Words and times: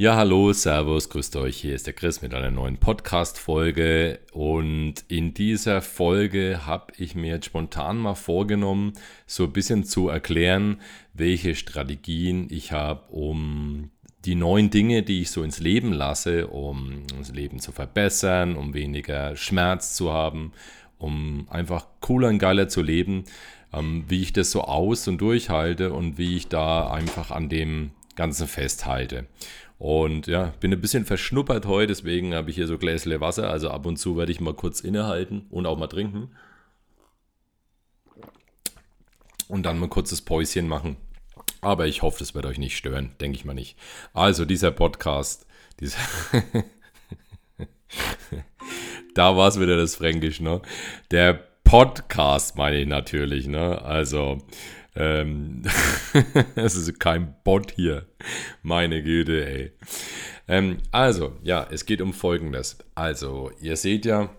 Ja, 0.00 0.14
hallo, 0.14 0.52
Servus, 0.52 1.08
grüßt 1.08 1.34
euch. 1.34 1.56
Hier 1.56 1.74
ist 1.74 1.88
der 1.88 1.92
Chris 1.92 2.22
mit 2.22 2.32
einer 2.32 2.52
neuen 2.52 2.76
Podcast-Folge. 2.76 4.20
Und 4.30 4.94
in 5.08 5.34
dieser 5.34 5.82
Folge 5.82 6.64
habe 6.66 6.92
ich 6.98 7.16
mir 7.16 7.32
jetzt 7.32 7.46
spontan 7.46 7.96
mal 7.96 8.14
vorgenommen, 8.14 8.92
so 9.26 9.42
ein 9.42 9.52
bisschen 9.52 9.82
zu 9.82 10.08
erklären, 10.08 10.80
welche 11.14 11.56
Strategien 11.56 12.46
ich 12.48 12.70
habe, 12.70 13.10
um 13.10 13.90
die 14.24 14.36
neuen 14.36 14.70
Dinge, 14.70 15.02
die 15.02 15.22
ich 15.22 15.32
so 15.32 15.42
ins 15.42 15.58
Leben 15.58 15.92
lasse, 15.92 16.46
um 16.46 17.02
das 17.18 17.32
Leben 17.32 17.58
zu 17.58 17.72
verbessern, 17.72 18.54
um 18.54 18.74
weniger 18.74 19.34
Schmerz 19.34 19.96
zu 19.96 20.12
haben, 20.12 20.52
um 20.98 21.48
einfach 21.50 21.88
cooler 22.00 22.28
und 22.28 22.38
geiler 22.38 22.68
zu 22.68 22.82
leben, 22.82 23.24
ähm, 23.72 24.04
wie 24.06 24.22
ich 24.22 24.32
das 24.32 24.52
so 24.52 24.62
aus 24.62 25.08
und 25.08 25.20
durchhalte 25.20 25.92
und 25.92 26.18
wie 26.18 26.36
ich 26.36 26.46
da 26.46 26.88
einfach 26.88 27.32
an 27.32 27.48
dem 27.48 27.90
Ganzen 28.14 28.46
festhalte. 28.46 29.26
Und 29.78 30.26
ja, 30.26 30.52
bin 30.58 30.72
ein 30.72 30.80
bisschen 30.80 31.04
verschnuppert 31.04 31.66
heute, 31.66 31.88
deswegen 31.88 32.34
habe 32.34 32.50
ich 32.50 32.56
hier 32.56 32.66
so 32.66 32.78
Gläsle 32.78 33.20
Wasser. 33.20 33.48
Also 33.48 33.70
ab 33.70 33.86
und 33.86 33.96
zu 33.96 34.16
werde 34.16 34.32
ich 34.32 34.40
mal 34.40 34.54
kurz 34.54 34.80
innehalten 34.80 35.46
und 35.50 35.66
auch 35.66 35.78
mal 35.78 35.86
trinken. 35.86 36.30
Und 39.46 39.62
dann 39.64 39.78
mal 39.78 39.88
kurzes 39.88 40.20
Päuschen 40.20 40.68
machen. 40.68 40.96
Aber 41.60 41.86
ich 41.86 42.02
hoffe, 42.02 42.18
das 42.18 42.34
wird 42.34 42.46
euch 42.46 42.58
nicht 42.58 42.76
stören, 42.76 43.12
denke 43.20 43.36
ich 43.36 43.44
mal 43.44 43.54
nicht. 43.54 43.76
Also 44.12 44.44
dieser 44.44 44.70
Podcast, 44.70 45.46
dieser 45.80 45.98
da 49.14 49.36
war 49.36 49.48
es 49.48 49.60
wieder 49.60 49.76
das 49.76 49.96
Fränkisch, 49.96 50.40
ne? 50.40 50.60
Der 51.10 51.34
Podcast 51.64 52.56
meine 52.56 52.78
ich 52.78 52.86
natürlich, 52.86 53.46
ne? 53.46 53.82
Also 53.82 54.38
ähm, 54.98 55.62
es 56.56 56.74
ist 56.74 56.98
kein 56.98 57.36
Bot 57.44 57.70
hier. 57.70 58.06
Meine 58.62 59.02
Güte, 59.02 59.46
ey. 59.46 59.72
Ähm, 60.48 60.78
also, 60.90 61.38
ja, 61.44 61.66
es 61.70 61.86
geht 61.86 62.00
um 62.00 62.12
Folgendes. 62.12 62.78
Also, 62.96 63.52
ihr 63.60 63.76
seht 63.76 64.04
ja, 64.04 64.30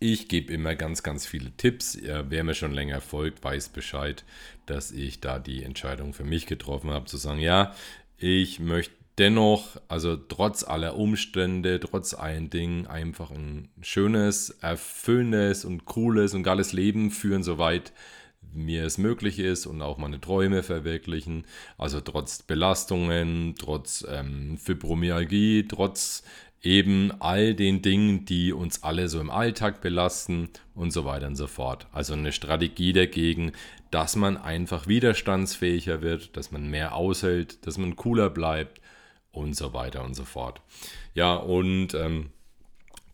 ich 0.00 0.28
gebe 0.28 0.52
immer 0.52 0.74
ganz, 0.74 1.02
ganz 1.02 1.26
viele 1.26 1.50
Tipps. 1.56 1.98
Wer 2.02 2.44
mir 2.44 2.54
schon 2.54 2.72
länger 2.72 3.00
folgt, 3.00 3.44
weiß 3.44 3.68
Bescheid, 3.68 4.24
dass 4.66 4.92
ich 4.92 5.20
da 5.20 5.38
die 5.38 5.62
Entscheidung 5.62 6.14
für 6.14 6.24
mich 6.24 6.46
getroffen 6.46 6.90
habe, 6.90 7.04
zu 7.04 7.18
sagen, 7.18 7.38
ja, 7.38 7.74
ich 8.16 8.60
möchte 8.60 8.94
dennoch, 9.18 9.76
also 9.88 10.16
trotz 10.16 10.64
aller 10.64 10.96
Umstände, 10.96 11.80
trotz 11.80 12.14
allen 12.14 12.50
Dingen, 12.50 12.86
einfach 12.86 13.30
ein 13.30 13.68
schönes, 13.82 14.50
erfüllendes 14.60 15.64
und 15.64 15.84
cooles 15.84 16.34
und 16.34 16.42
geiles 16.42 16.72
Leben 16.72 17.10
führen, 17.10 17.42
soweit 17.42 17.92
mir 18.54 18.84
es 18.84 18.98
möglich 18.98 19.38
ist 19.38 19.66
und 19.66 19.82
auch 19.82 19.98
meine 19.98 20.20
Träume 20.20 20.62
verwirklichen. 20.62 21.46
Also 21.78 22.00
trotz 22.00 22.42
Belastungen, 22.42 23.54
trotz 23.58 24.06
ähm, 24.08 24.56
Fibromyalgie, 24.58 25.66
trotz 25.68 26.22
eben 26.62 27.12
all 27.20 27.54
den 27.54 27.82
Dingen, 27.82 28.24
die 28.24 28.52
uns 28.52 28.82
alle 28.82 29.08
so 29.08 29.20
im 29.20 29.30
Alltag 29.30 29.82
belasten 29.82 30.48
und 30.74 30.92
so 30.92 31.04
weiter 31.04 31.26
und 31.26 31.36
so 31.36 31.46
fort. 31.46 31.86
Also 31.92 32.14
eine 32.14 32.32
Strategie 32.32 32.92
dagegen, 32.92 33.52
dass 33.90 34.16
man 34.16 34.36
einfach 34.36 34.86
widerstandsfähiger 34.86 36.00
wird, 36.00 36.36
dass 36.36 36.50
man 36.50 36.68
mehr 36.68 36.94
aushält, 36.94 37.66
dass 37.66 37.76
man 37.76 37.96
cooler 37.96 38.30
bleibt 38.30 38.80
und 39.30 39.54
so 39.54 39.72
weiter 39.74 40.04
und 40.04 40.14
so 40.14 40.24
fort. 40.24 40.62
Ja, 41.14 41.34
und 41.34 41.94
ähm, 41.94 42.30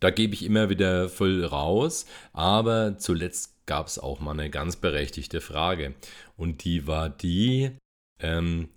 da 0.01 0.09
gebe 0.09 0.33
ich 0.33 0.43
immer 0.43 0.69
wieder 0.69 1.07
voll 1.07 1.45
raus, 1.45 2.05
aber 2.33 2.97
zuletzt 2.97 3.65
gab 3.65 3.87
es 3.87 3.99
auch 3.99 4.19
mal 4.19 4.31
eine 4.31 4.49
ganz 4.49 4.75
berechtigte 4.75 5.39
Frage. 5.39 5.93
Und 6.35 6.65
die 6.65 6.87
war 6.87 7.09
die, 7.09 7.71
ähm, 8.19 8.67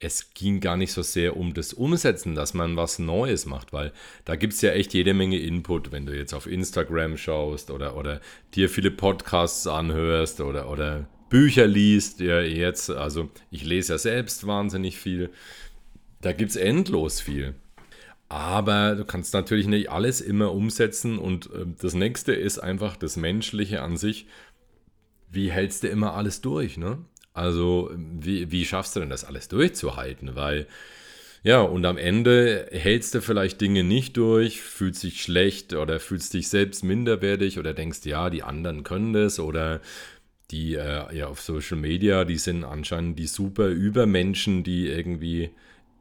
es 0.00 0.34
ging 0.34 0.60
gar 0.60 0.76
nicht 0.76 0.92
so 0.92 1.02
sehr 1.02 1.36
um 1.36 1.54
das 1.54 1.72
Umsetzen, 1.72 2.34
dass 2.34 2.54
man 2.54 2.76
was 2.76 2.98
Neues 2.98 3.46
macht, 3.46 3.72
weil 3.72 3.92
da 4.24 4.36
gibt 4.36 4.52
es 4.52 4.60
ja 4.60 4.72
echt 4.72 4.92
jede 4.92 5.14
Menge 5.14 5.38
Input, 5.38 5.92
wenn 5.92 6.06
du 6.06 6.14
jetzt 6.14 6.34
auf 6.34 6.46
Instagram 6.46 7.16
schaust 7.16 7.70
oder, 7.70 7.96
oder 7.96 8.20
dir 8.54 8.68
viele 8.68 8.90
Podcasts 8.90 9.66
anhörst 9.66 10.40
oder, 10.40 10.68
oder 10.68 11.08
Bücher 11.30 11.68
liest, 11.68 12.20
ja 12.20 12.40
jetzt, 12.40 12.90
also 12.90 13.30
ich 13.50 13.64
lese 13.64 13.94
ja 13.94 13.98
selbst 13.98 14.46
wahnsinnig 14.46 14.98
viel, 14.98 15.30
da 16.20 16.32
gibt 16.32 16.50
es 16.50 16.56
endlos 16.56 17.20
viel. 17.20 17.54
Aber 18.28 18.94
du 18.96 19.04
kannst 19.04 19.34
natürlich 19.34 19.66
nicht 19.66 19.90
alles 19.90 20.20
immer 20.20 20.52
umsetzen 20.52 21.18
und 21.18 21.46
äh, 21.46 21.66
das 21.80 21.94
nächste 21.94 22.32
ist 22.32 22.58
einfach 22.58 22.96
das 22.96 23.16
Menschliche 23.16 23.82
an 23.82 23.96
sich. 23.96 24.26
Wie 25.30 25.50
hältst 25.50 25.82
du 25.82 25.88
immer 25.88 26.14
alles 26.14 26.40
durch, 26.40 26.76
ne? 26.76 26.98
Also, 27.32 27.90
wie, 27.96 28.52
wie 28.52 28.64
schaffst 28.64 28.94
du 28.94 29.00
denn 29.00 29.10
das 29.10 29.24
alles 29.24 29.48
durchzuhalten? 29.48 30.36
Weil, 30.36 30.68
ja, 31.42 31.60
und 31.60 31.84
am 31.84 31.98
Ende 31.98 32.68
hältst 32.70 33.14
du 33.14 33.20
vielleicht 33.20 33.60
Dinge 33.60 33.82
nicht 33.82 34.16
durch, 34.16 34.62
fühlst 34.62 35.02
dich 35.02 35.22
schlecht 35.22 35.74
oder 35.74 35.98
fühlst 35.98 36.32
dich 36.32 36.48
selbst 36.48 36.84
minderwertig 36.84 37.58
oder 37.58 37.74
denkst, 37.74 38.00
ja, 38.04 38.30
die 38.30 38.44
anderen 38.44 38.84
können 38.84 39.12
das 39.12 39.40
oder 39.40 39.80
die 40.50 40.74
äh, 40.74 41.14
ja 41.16 41.26
auf 41.26 41.40
Social 41.40 41.76
Media, 41.76 42.24
die 42.24 42.38
sind 42.38 42.64
anscheinend 42.64 43.18
die 43.18 43.26
super 43.26 43.66
Übermenschen, 43.68 44.62
die 44.62 44.86
irgendwie 44.86 45.50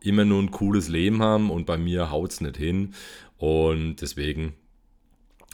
immer 0.03 0.25
nur 0.25 0.41
ein 0.41 0.51
cooles 0.51 0.89
Leben 0.89 1.21
haben 1.21 1.49
und 1.49 1.65
bei 1.65 1.77
mir 1.77 2.11
haut 2.11 2.31
es 2.31 2.41
nicht 2.41 2.57
hin. 2.57 2.93
Und 3.37 3.97
deswegen 3.97 4.53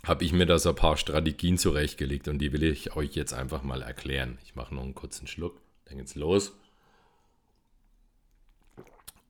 habe 0.03 0.23
ich 0.23 0.33
mir 0.33 0.45
da 0.45 0.57
so 0.59 0.69
ein 0.69 0.75
paar 0.75 0.97
Strategien 0.97 1.57
zurechtgelegt 1.57 2.27
und 2.27 2.39
die 2.39 2.51
will 2.51 2.63
ich 2.63 2.95
euch 2.95 3.15
jetzt 3.15 3.33
einfach 3.33 3.63
mal 3.63 3.81
erklären. 3.81 4.37
Ich 4.43 4.55
mache 4.55 4.73
noch 4.73 4.83
einen 4.83 4.95
kurzen 4.95 5.27
Schluck, 5.27 5.59
dann 5.85 5.97
geht's 5.97 6.15
los. 6.15 6.53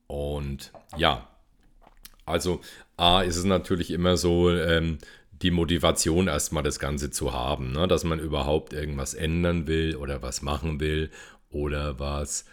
Und 0.08 0.72
ja, 0.98 1.28
also 2.26 2.62
A 2.98 3.22
ist 3.22 3.36
es 3.36 3.44
natürlich 3.44 3.92
immer 3.92 4.18
so, 4.18 4.52
ähm, 4.52 5.00
die 5.32 5.52
Motivation 5.52 6.28
erstmal 6.28 6.64
das 6.64 6.80
Ganze 6.80 7.12
zu 7.12 7.34
haben, 7.34 7.72
ne? 7.72 7.88
dass 7.88 8.04
man 8.04 8.20
überhaupt 8.20 8.74
irgendwas 8.74 9.14
ändern 9.14 9.68
will 9.68 9.96
oder 9.96 10.22
was 10.22 10.42
machen 10.42 10.80
will 10.80 11.12
oder 11.50 12.00
was 12.00 12.46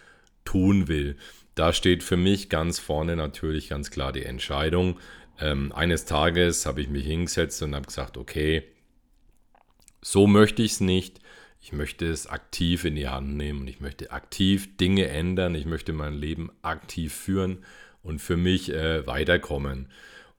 tun 0.45 0.87
will 0.87 1.17
da 1.57 1.73
steht 1.73 2.03
für 2.03 2.17
mich 2.17 2.49
ganz 2.49 2.79
vorne 2.79 3.15
natürlich 3.15 3.69
ganz 3.69 3.89
klar 3.89 4.13
die 4.13 4.23
Entscheidung. 4.23 4.99
Ähm, 5.39 5.71
eines 5.71 6.05
Tages 6.05 6.65
habe 6.65 6.81
ich 6.81 6.87
mich 6.87 7.05
hingesetzt 7.05 7.61
und 7.63 7.73
habe 7.73 7.87
gesagt, 7.87 8.17
okay, 8.17 8.63
so 10.01 10.27
möchte 10.27 10.61
ich 10.61 10.73
es 10.73 10.81
nicht. 10.81 11.19
Ich 11.59 11.73
möchte 11.73 12.05
es 12.05 12.27
aktiv 12.27 12.85
in 12.85 12.95
die 12.95 13.07
Hand 13.07 13.35
nehmen 13.35 13.61
und 13.61 13.67
ich 13.67 13.79
möchte 13.79 14.11
aktiv 14.11 14.77
Dinge 14.77 15.07
ändern. 15.07 15.55
Ich 15.55 15.65
möchte 15.65 15.93
mein 15.93 16.13
Leben 16.13 16.51
aktiv 16.61 17.13
führen 17.13 17.65
und 18.03 18.19
für 18.19 18.37
mich 18.37 18.71
äh, 18.71 19.05
weiterkommen. 19.07 19.89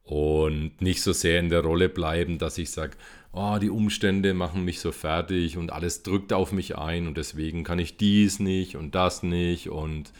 Und 0.04 0.80
nicht 0.80 1.02
so 1.02 1.12
sehr 1.12 1.40
in 1.40 1.50
der 1.50 1.60
Rolle 1.60 1.88
bleiben, 1.88 2.38
dass 2.38 2.56
ich 2.58 2.70
sage, 2.70 2.96
oh, 3.32 3.58
die 3.60 3.70
Umstände 3.70 4.34
machen 4.34 4.64
mich 4.64 4.80
so 4.80 4.92
fertig 4.92 5.56
und 5.58 5.72
alles 5.72 6.02
drückt 6.02 6.32
auf 6.32 6.52
mich 6.52 6.78
ein 6.78 7.06
und 7.08 7.18
deswegen 7.18 7.64
kann 7.64 7.78
ich 7.78 7.96
dies 7.98 8.38
nicht 8.38 8.76
und 8.76 8.94
das 8.94 9.22
nicht 9.22 9.68
und 9.68 10.12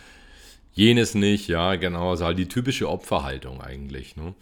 jenes 0.79 1.17
nicht, 1.17 1.49
ja, 1.49 1.75
genau, 1.75 2.11
also 2.11 2.25
halt 2.25 2.39
die 2.39 2.47
typische 2.47 2.89
Opferhaltung 2.89 3.61
eigentlich. 3.61 4.15
Ne? 4.17 4.35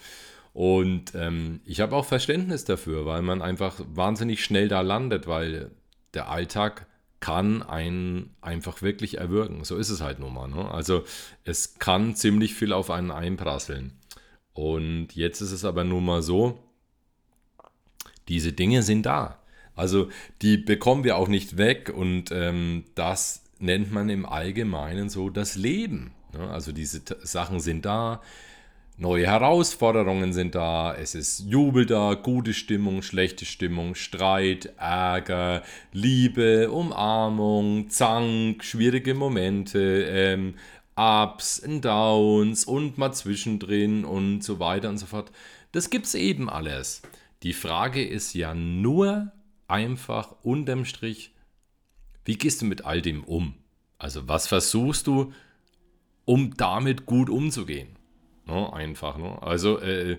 Und 0.52 1.14
ähm, 1.14 1.60
ich 1.64 1.80
habe 1.80 1.96
auch 1.96 2.04
Verständnis 2.04 2.66
dafür, 2.66 3.06
weil 3.06 3.22
man 3.22 3.40
einfach 3.40 3.80
wahnsinnig 3.94 4.44
schnell 4.44 4.68
da 4.68 4.82
landet, 4.82 5.26
weil 5.26 5.70
der 6.12 6.28
Alltag 6.28 6.86
kann 7.20 7.62
einen 7.62 8.36
einfach 8.42 8.82
wirklich 8.82 9.16
erwürgen. 9.16 9.64
So 9.64 9.78
ist 9.78 9.88
es 9.88 10.02
halt 10.02 10.18
nun 10.18 10.34
mal. 10.34 10.46
Ne? 10.46 10.70
Also 10.70 11.04
es 11.44 11.78
kann 11.78 12.14
ziemlich 12.14 12.54
viel 12.54 12.74
auf 12.74 12.90
einen 12.90 13.10
einprasseln. 13.10 13.92
Und 14.52 15.16
jetzt 15.16 15.40
ist 15.40 15.52
es 15.52 15.64
aber 15.64 15.84
nun 15.84 16.04
mal 16.04 16.20
so, 16.20 16.62
diese 18.28 18.52
Dinge 18.52 18.82
sind 18.82 19.06
da. 19.06 19.40
Also 19.74 20.10
die 20.42 20.58
bekommen 20.58 21.02
wir 21.02 21.16
auch 21.16 21.28
nicht 21.28 21.56
weg 21.56 21.90
und 21.94 22.30
ähm, 22.30 22.84
das 22.94 23.42
nennt 23.58 23.90
man 23.90 24.10
im 24.10 24.26
Allgemeinen 24.26 25.08
so 25.08 25.30
das 25.30 25.56
Leben. 25.56 26.12
Ne? 26.36 26.50
Also 26.50 26.72
diese 26.72 27.02
Sachen 27.22 27.60
sind 27.60 27.84
da, 27.84 28.20
neue 28.98 29.26
Herausforderungen 29.26 30.32
sind 30.32 30.54
da, 30.54 30.94
es 30.94 31.14
ist 31.14 31.40
Jubel 31.40 31.86
da, 31.86 32.14
gute 32.14 32.54
Stimmung, 32.54 33.02
schlechte 33.02 33.44
Stimmung, 33.44 33.94
Streit, 33.94 34.72
Ärger, 34.78 35.62
Liebe, 35.92 36.70
Umarmung, 36.70 37.90
Zank, 37.90 38.64
schwierige 38.64 39.14
Momente, 39.14 40.04
ähm, 40.08 40.54
Ups 40.96 41.58
und 41.58 41.84
Downs 41.84 42.64
und 42.64 42.96
mal 42.96 43.12
zwischendrin 43.12 44.04
und 44.04 44.42
so 44.42 44.58
weiter 44.58 44.88
und 44.88 44.96
so 44.98 45.06
fort. 45.06 45.30
Das 45.72 45.90
gibt's 45.90 46.14
eben 46.14 46.48
alles. 46.48 47.02
Die 47.42 47.52
Frage 47.52 48.02
ist 48.02 48.32
ja 48.32 48.54
nur 48.54 49.30
einfach 49.68 50.34
unterm 50.42 50.86
Strich, 50.86 51.32
wie 52.24 52.38
gehst 52.38 52.62
du 52.62 52.64
mit 52.64 52.84
all 52.84 53.02
dem 53.02 53.24
um? 53.24 53.54
Also 53.98 54.26
was 54.26 54.46
versuchst 54.46 55.06
du 55.06 55.32
um 56.26 56.54
damit 56.58 57.06
gut 57.06 57.30
umzugehen. 57.30 57.88
Ne? 58.44 58.70
Einfach. 58.72 59.16
Ne? 59.16 59.40
Also, 59.40 59.80
äh, 59.80 60.18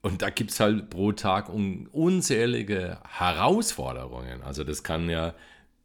und 0.00 0.22
da 0.22 0.30
gibt 0.30 0.52
es 0.52 0.60
halt 0.60 0.88
pro 0.88 1.12
Tag 1.12 1.50
un 1.50 1.86
unzählige 1.88 2.98
Herausforderungen. 3.06 4.42
Also, 4.42 4.64
das 4.64 4.82
kann 4.82 5.10
ja 5.10 5.34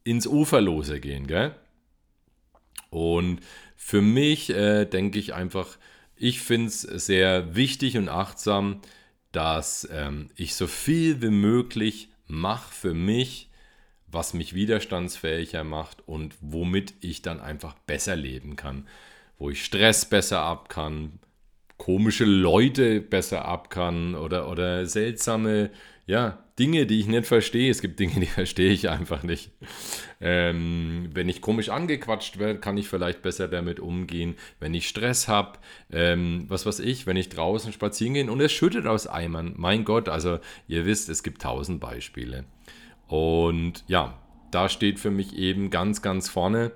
ins 0.04 0.26
Uferlose 0.26 1.00
gehen, 1.00 1.26
gell? 1.26 1.54
Und 2.90 3.40
für 3.76 4.00
mich 4.00 4.50
äh, 4.50 4.84
denke 4.86 5.18
ich 5.18 5.34
einfach, 5.34 5.76
ich 6.16 6.40
finde 6.40 6.68
es 6.68 6.82
sehr 6.82 7.56
wichtig 7.56 7.96
und 7.96 8.08
achtsam, 8.08 8.80
dass 9.32 9.88
ähm, 9.90 10.30
ich 10.36 10.54
so 10.54 10.68
viel 10.68 11.20
wie 11.20 11.30
möglich 11.30 12.08
mache 12.26 12.72
für 12.72 12.94
mich, 12.94 13.50
was 14.06 14.32
mich 14.32 14.54
widerstandsfähiger 14.54 15.64
macht 15.64 16.06
und 16.06 16.36
womit 16.40 16.94
ich 17.00 17.20
dann 17.20 17.40
einfach 17.40 17.74
besser 17.80 18.14
leben 18.14 18.54
kann. 18.54 18.86
Wo 19.38 19.50
ich 19.50 19.64
Stress 19.64 20.04
besser 20.04 20.40
ab 20.40 20.68
kann, 20.68 21.18
komische 21.76 22.24
Leute 22.24 23.00
besser 23.00 23.44
ab 23.44 23.70
kann 23.70 24.14
oder, 24.14 24.48
oder 24.50 24.86
seltsame 24.86 25.70
ja, 26.06 26.44
Dinge, 26.58 26.86
die 26.86 27.00
ich 27.00 27.06
nicht 27.06 27.26
verstehe. 27.26 27.70
Es 27.70 27.80
gibt 27.80 27.98
Dinge, 27.98 28.20
die 28.20 28.26
verstehe 28.26 28.72
ich 28.72 28.88
einfach 28.88 29.22
nicht. 29.22 29.50
Ähm, 30.20 31.10
wenn 31.12 31.28
ich 31.28 31.40
komisch 31.40 31.68
angequatscht 31.68 32.38
werde, 32.38 32.60
kann 32.60 32.76
ich 32.76 32.88
vielleicht 32.88 33.22
besser 33.22 33.48
damit 33.48 33.80
umgehen. 33.80 34.36
Wenn 34.60 34.74
ich 34.74 34.88
Stress 34.88 35.28
habe, 35.28 35.58
ähm, 35.90 36.44
was 36.48 36.66
weiß 36.66 36.80
ich, 36.80 37.06
wenn 37.06 37.16
ich 37.16 37.28
draußen 37.28 37.72
spazieren 37.72 38.14
gehe 38.14 38.30
und 38.30 38.40
es 38.40 38.52
schüttet 38.52 38.86
aus 38.86 39.06
Eimern. 39.06 39.54
Mein 39.56 39.84
Gott, 39.84 40.08
also 40.08 40.38
ihr 40.68 40.86
wisst, 40.86 41.08
es 41.08 41.22
gibt 41.22 41.42
tausend 41.42 41.80
Beispiele. 41.80 42.44
Und 43.08 43.84
ja, 43.88 44.22
da 44.50 44.68
steht 44.68 45.00
für 45.00 45.10
mich 45.10 45.36
eben 45.36 45.70
ganz, 45.70 46.02
ganz 46.02 46.28
vorne 46.28 46.72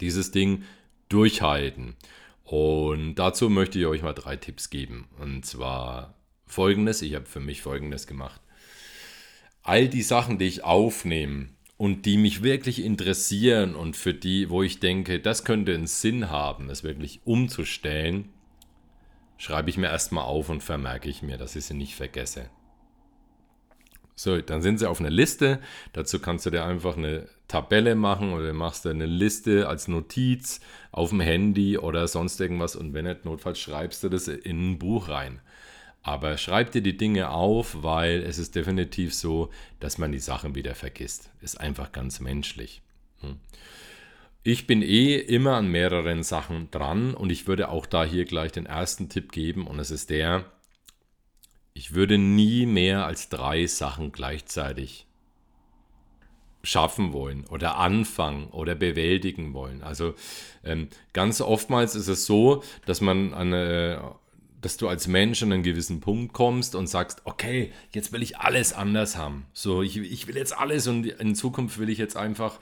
dieses 0.00 0.30
Ding 0.30 0.62
durchhalten. 1.08 1.96
Und 2.44 3.14
dazu 3.16 3.48
möchte 3.48 3.78
ich 3.78 3.86
euch 3.86 4.02
mal 4.02 4.12
drei 4.12 4.36
Tipps 4.36 4.70
geben. 4.70 5.08
Und 5.18 5.46
zwar 5.46 6.14
folgendes, 6.46 7.02
ich 7.02 7.14
habe 7.14 7.26
für 7.26 7.40
mich 7.40 7.62
folgendes 7.62 8.06
gemacht. 8.06 8.40
All 9.62 9.88
die 9.88 10.02
Sachen, 10.02 10.38
die 10.38 10.46
ich 10.46 10.62
aufnehme 10.62 11.48
und 11.76 12.06
die 12.06 12.18
mich 12.18 12.42
wirklich 12.42 12.84
interessieren 12.84 13.74
und 13.74 13.96
für 13.96 14.14
die, 14.14 14.50
wo 14.50 14.62
ich 14.62 14.78
denke, 14.78 15.20
das 15.20 15.44
könnte 15.44 15.74
einen 15.74 15.86
Sinn 15.86 16.30
haben, 16.30 16.68
es 16.68 16.84
wirklich 16.84 17.20
umzustellen, 17.24 18.28
schreibe 19.38 19.70
ich 19.70 19.78
mir 19.78 19.88
erstmal 19.88 20.24
auf 20.24 20.48
und 20.50 20.62
vermerke 20.62 21.08
ich 21.08 21.22
mir, 21.22 21.38
dass 21.38 21.56
ich 21.56 21.64
sie 21.64 21.74
nicht 21.74 21.94
vergesse. 21.94 22.50
So, 24.16 24.40
dann 24.40 24.62
sind 24.62 24.78
sie 24.78 24.88
auf 24.88 25.00
einer 25.00 25.10
Liste. 25.10 25.60
Dazu 25.92 26.20
kannst 26.20 26.46
du 26.46 26.50
dir 26.50 26.64
einfach 26.64 26.96
eine 26.96 27.28
Tabelle 27.48 27.94
machen 27.94 28.32
oder 28.32 28.52
machst 28.52 28.84
du 28.84 28.90
eine 28.90 29.06
Liste 29.06 29.68
als 29.68 29.88
Notiz 29.88 30.60
auf 30.92 31.10
dem 31.10 31.20
Handy 31.20 31.78
oder 31.78 32.06
sonst 32.06 32.40
irgendwas 32.40 32.76
und 32.76 32.94
wenn 32.94 33.04
nicht, 33.06 33.24
notfalls 33.24 33.58
schreibst 33.58 34.04
du 34.04 34.08
das 34.08 34.28
in 34.28 34.72
ein 34.72 34.78
Buch 34.78 35.08
rein. 35.08 35.40
Aber 36.02 36.36
schreib 36.36 36.70
dir 36.70 36.82
die 36.82 36.96
Dinge 36.96 37.30
auf, 37.30 37.82
weil 37.82 38.22
es 38.22 38.38
ist 38.38 38.54
definitiv 38.54 39.14
so, 39.14 39.50
dass 39.80 39.96
man 39.96 40.12
die 40.12 40.18
Sachen 40.18 40.54
wieder 40.54 40.74
vergisst. 40.74 41.30
Ist 41.40 41.58
einfach 41.58 41.92
ganz 41.92 42.20
menschlich. 42.20 42.82
Hm. 43.20 43.36
Ich 44.42 44.66
bin 44.66 44.82
eh 44.82 45.16
immer 45.16 45.54
an 45.54 45.68
mehreren 45.68 46.22
Sachen 46.22 46.70
dran 46.70 47.14
und 47.14 47.30
ich 47.30 47.46
würde 47.46 47.70
auch 47.70 47.86
da 47.86 48.04
hier 48.04 48.26
gleich 48.26 48.52
den 48.52 48.66
ersten 48.66 49.08
Tipp 49.08 49.32
geben 49.32 49.66
und 49.66 49.78
es 49.78 49.90
ist 49.90 50.10
der, 50.10 50.44
ich 51.74 51.92
würde 51.92 52.18
nie 52.18 52.66
mehr 52.66 53.04
als 53.04 53.28
drei 53.28 53.66
Sachen 53.66 54.12
gleichzeitig 54.12 55.06
schaffen 56.62 57.12
wollen 57.12 57.44
oder 57.50 57.76
anfangen 57.76 58.46
oder 58.48 58.74
bewältigen 58.74 59.52
wollen. 59.52 59.82
Also 59.82 60.14
ähm, 60.64 60.88
ganz 61.12 61.40
oftmals 61.40 61.94
ist 61.94 62.08
es 62.08 62.24
so, 62.24 62.62
dass 62.86 63.00
man 63.00 63.34
eine 63.34 64.14
dass 64.62 64.78
du 64.78 64.88
als 64.88 65.08
Mensch 65.08 65.42
an 65.42 65.52
einen 65.52 65.62
gewissen 65.62 66.00
Punkt 66.00 66.32
kommst 66.32 66.74
und 66.74 66.86
sagst, 66.86 67.20
okay, 67.24 67.70
jetzt 67.92 68.12
will 68.12 68.22
ich 68.22 68.38
alles 68.38 68.72
anders 68.72 69.14
haben. 69.14 69.44
So, 69.52 69.82
ich, 69.82 69.98
ich 69.98 70.26
will 70.26 70.38
jetzt 70.38 70.56
alles 70.56 70.86
und 70.86 71.04
in 71.04 71.34
Zukunft 71.34 71.78
will 71.78 71.90
ich 71.90 71.98
jetzt 71.98 72.16
einfach 72.16 72.58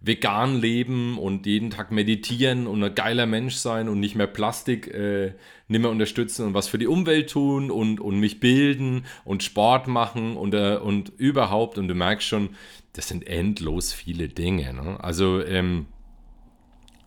vegan 0.00 0.60
leben 0.60 1.18
und 1.18 1.46
jeden 1.46 1.70
Tag 1.70 1.90
meditieren 1.90 2.66
und 2.66 2.82
ein 2.82 2.94
geiler 2.94 3.26
Mensch 3.26 3.56
sein 3.56 3.88
und 3.88 3.98
nicht 3.98 4.14
mehr 4.14 4.28
Plastik 4.28 4.86
äh, 4.88 5.32
nicht 5.66 5.80
mehr 5.80 5.90
unterstützen 5.90 6.46
und 6.46 6.54
was 6.54 6.68
für 6.68 6.78
die 6.78 6.86
Umwelt 6.86 7.30
tun 7.30 7.70
und, 7.70 8.00
und 8.00 8.18
mich 8.20 8.40
bilden 8.40 9.04
und 9.24 9.42
Sport 9.42 9.88
machen 9.88 10.36
und, 10.36 10.54
äh, 10.54 10.76
und 10.76 11.12
überhaupt. 11.16 11.78
Und 11.78 11.88
du 11.88 11.94
merkst 11.94 12.26
schon, 12.26 12.50
das 12.92 13.08
sind 13.08 13.26
endlos 13.26 13.92
viele 13.92 14.28
Dinge. 14.28 14.72
Ne? 14.72 15.02
Also 15.02 15.44
ähm, 15.44 15.86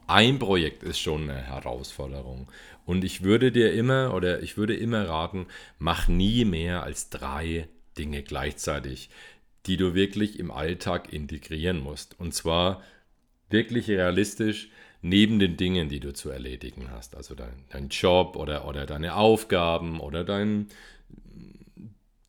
ein 0.08 0.38
Projekt 0.40 0.84
ist 0.84 1.00
schon 1.00 1.30
eine 1.30 1.42
Herausforderung. 1.42 2.52
Und 2.86 3.06
ich 3.06 3.24
würde 3.24 3.52
dir 3.52 3.74
immer 3.74 4.14
oder 4.14 4.44
ich 4.44 4.58
würde 4.58 4.76
immer 4.76 5.08
raten, 5.08 5.48
mach 5.80 6.08
nie 6.08 6.44
mehr 6.44 6.84
als 6.84 7.10
drei 7.10 7.68
Dinge 7.98 8.24
gleichzeitig, 8.24 9.10
die 9.66 9.78
du 9.78 9.94
wirklich 9.94 10.40
im 10.40 10.52
Alltag 10.52 11.14
integrieren 11.14 11.80
musst. 11.80 12.20
Und 12.20 12.34
zwar 12.34 12.82
wirklich 13.50 13.88
realistisch 13.90 14.70
neben 15.02 15.40
den 15.40 15.58
Dingen, 15.58 15.90
die 15.90 16.00
du 16.00 16.14
zu 16.14 16.30
erledigen 16.30 16.90
hast. 16.92 17.16
Also 17.16 17.36
dein, 17.36 17.66
dein 17.70 17.90
Job 17.90 18.36
oder, 18.36 18.68
oder 18.68 18.86
deine 18.86 19.16
Aufgaben 19.16 20.00
oder 20.00 20.24
dein 20.24 20.68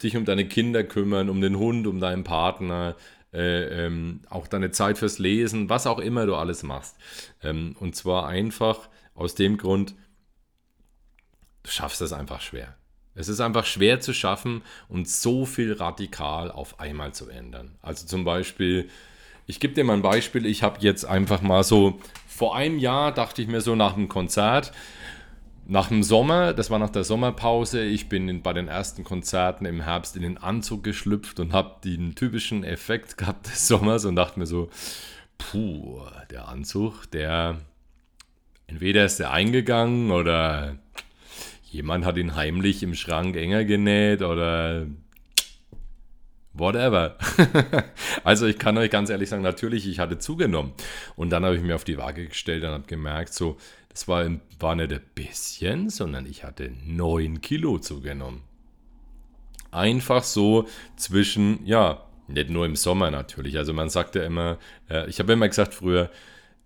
dich 0.03 0.17
um 0.17 0.25
deine 0.25 0.47
Kinder 0.49 0.83
kümmern, 0.85 1.31
um 1.31 1.41
den 1.41 1.57
Hund, 1.57 1.87
um 1.87 2.01
deinen 2.01 2.25
Partner, 2.25 2.97
äh, 3.33 3.87
ähm, 3.87 4.21
auch 4.29 4.47
deine 4.47 4.71
Zeit 4.71 4.99
fürs 4.99 5.19
Lesen, 5.19 5.69
was 5.69 5.87
auch 5.87 5.99
immer 5.99 6.27
du 6.27 6.35
alles 6.35 6.63
machst. 6.63 6.97
Ähm, 7.43 7.77
und 7.79 7.95
zwar 7.97 8.27
einfach 8.27 8.89
aus 9.15 9.35
dem 9.35 9.59
Grund, 9.59 9.95
du 11.63 11.71
schaffst 11.71 12.01
es 12.01 12.13
einfach 12.13 12.41
schwer. 12.41 12.77
Es 13.15 13.29
ist 13.29 13.41
einfach 13.41 13.67
schwer 13.67 14.01
zu 14.01 14.15
schaffen 14.15 14.63
und 14.89 15.09
so 15.09 15.45
viel 15.45 15.73
radikal 15.73 16.51
auf 16.51 16.81
einmal 16.81 17.13
zu 17.13 17.29
ändern. 17.29 17.73
Also 17.83 18.07
zum 18.07 18.25
Beispiel, 18.25 18.89
ich 19.47 19.61
gebe 19.61 19.75
dir 19.75 19.85
mal 19.85 19.95
ein 19.95 20.03
Beispiel, 20.03 20.47
ich 20.47 20.63
habe 20.63 20.79
jetzt 20.81 21.05
einfach 21.05 21.43
mal 21.43 21.63
so, 21.63 22.01
vor 22.27 22.57
einem 22.57 22.79
Jahr 22.79 23.13
dachte 23.13 23.43
ich 23.43 23.49
mir 23.49 23.61
so 23.61 23.75
nach 23.75 23.95
dem 23.95 24.09
Konzert, 24.09 24.73
nach 25.67 25.89
dem 25.89 26.03
Sommer, 26.03 26.55
das 26.55 26.71
war 26.71 26.79
nach 26.79 26.91
der 26.91 27.05
Sommerpause, 27.05 27.85
ich 27.85 28.09
bin 28.09 28.29
in, 28.29 28.43
bei 28.43 28.53
den 28.53 28.69
ersten 28.69 29.05
Konzerten 29.05 29.65
im 29.65 29.81
Herbst 29.81 30.17
in 30.17 30.23
den 30.23 30.39
Anzug 30.39 30.83
geschlüpft 30.83 31.39
und 31.39 31.53
habe 31.53 31.77
den 31.85 32.15
typischen 32.15 32.65
Effekt 32.65 33.17
gehabt 33.17 33.47
des 33.47 33.69
Sommers 33.69 34.05
und 34.05 34.17
dachte 34.17 34.39
mir 34.39 34.47
so, 34.47 34.71
puh, 35.39 36.01
der 36.31 36.49
Anzug, 36.49 37.07
der 37.11 37.59
entweder 38.67 39.05
ist 39.05 39.19
der 39.19 39.31
eingegangen 39.31 40.11
oder 40.11 40.79
jemand 41.73 42.05
hat 42.05 42.19
ihn 42.19 42.37
heimlich 42.37 42.83
im 42.83 42.95
Schrank 42.95 43.37
enger 43.37 43.65
genäht 43.65 44.23
oder 44.23 44.87
whatever. 46.53 47.17
also 48.25 48.47
ich 48.47 48.59
kann 48.59 48.77
euch 48.77 48.91
ganz 48.91 49.09
ehrlich 49.09 49.31
sagen, 49.31 49.43
natürlich, 49.43 49.89
ich 49.89 49.99
hatte 49.99 50.19
zugenommen. 50.19 50.73
Und 51.17 51.31
dann 51.31 51.45
habe 51.45 51.57
ich 51.57 51.63
mir 51.63 51.75
auf 51.75 51.85
die 51.85 51.97
Waage 51.97 52.29
gestellt 52.29 52.63
und 52.65 52.71
habe 52.71 52.87
gemerkt, 52.87 53.33
so, 53.33 53.57
das 53.89 54.07
war, 54.07 54.31
war 54.61 54.75
nicht 54.75 54.93
ein 54.93 55.01
bisschen, 55.15 55.89
sondern 55.89 56.27
ich 56.27 56.45
hatte 56.45 56.73
9 56.87 57.41
Kilo 57.41 57.79
zugenommen. 57.79 58.43
Einfach 59.71 60.23
so 60.23 60.69
zwischen, 60.97 61.65
ja, 61.65 62.05
nicht 62.29 62.51
nur 62.51 62.67
im 62.67 62.77
Sommer 62.77 63.11
natürlich. 63.11 63.57
Also 63.57 63.73
man 63.73 63.89
sagt 63.89 64.15
ja 64.15 64.25
immer, 64.25 64.59
äh, 64.91 65.09
ich 65.09 65.19
habe 65.19 65.33
immer 65.33 65.49
gesagt 65.49 65.73
früher, 65.73 66.11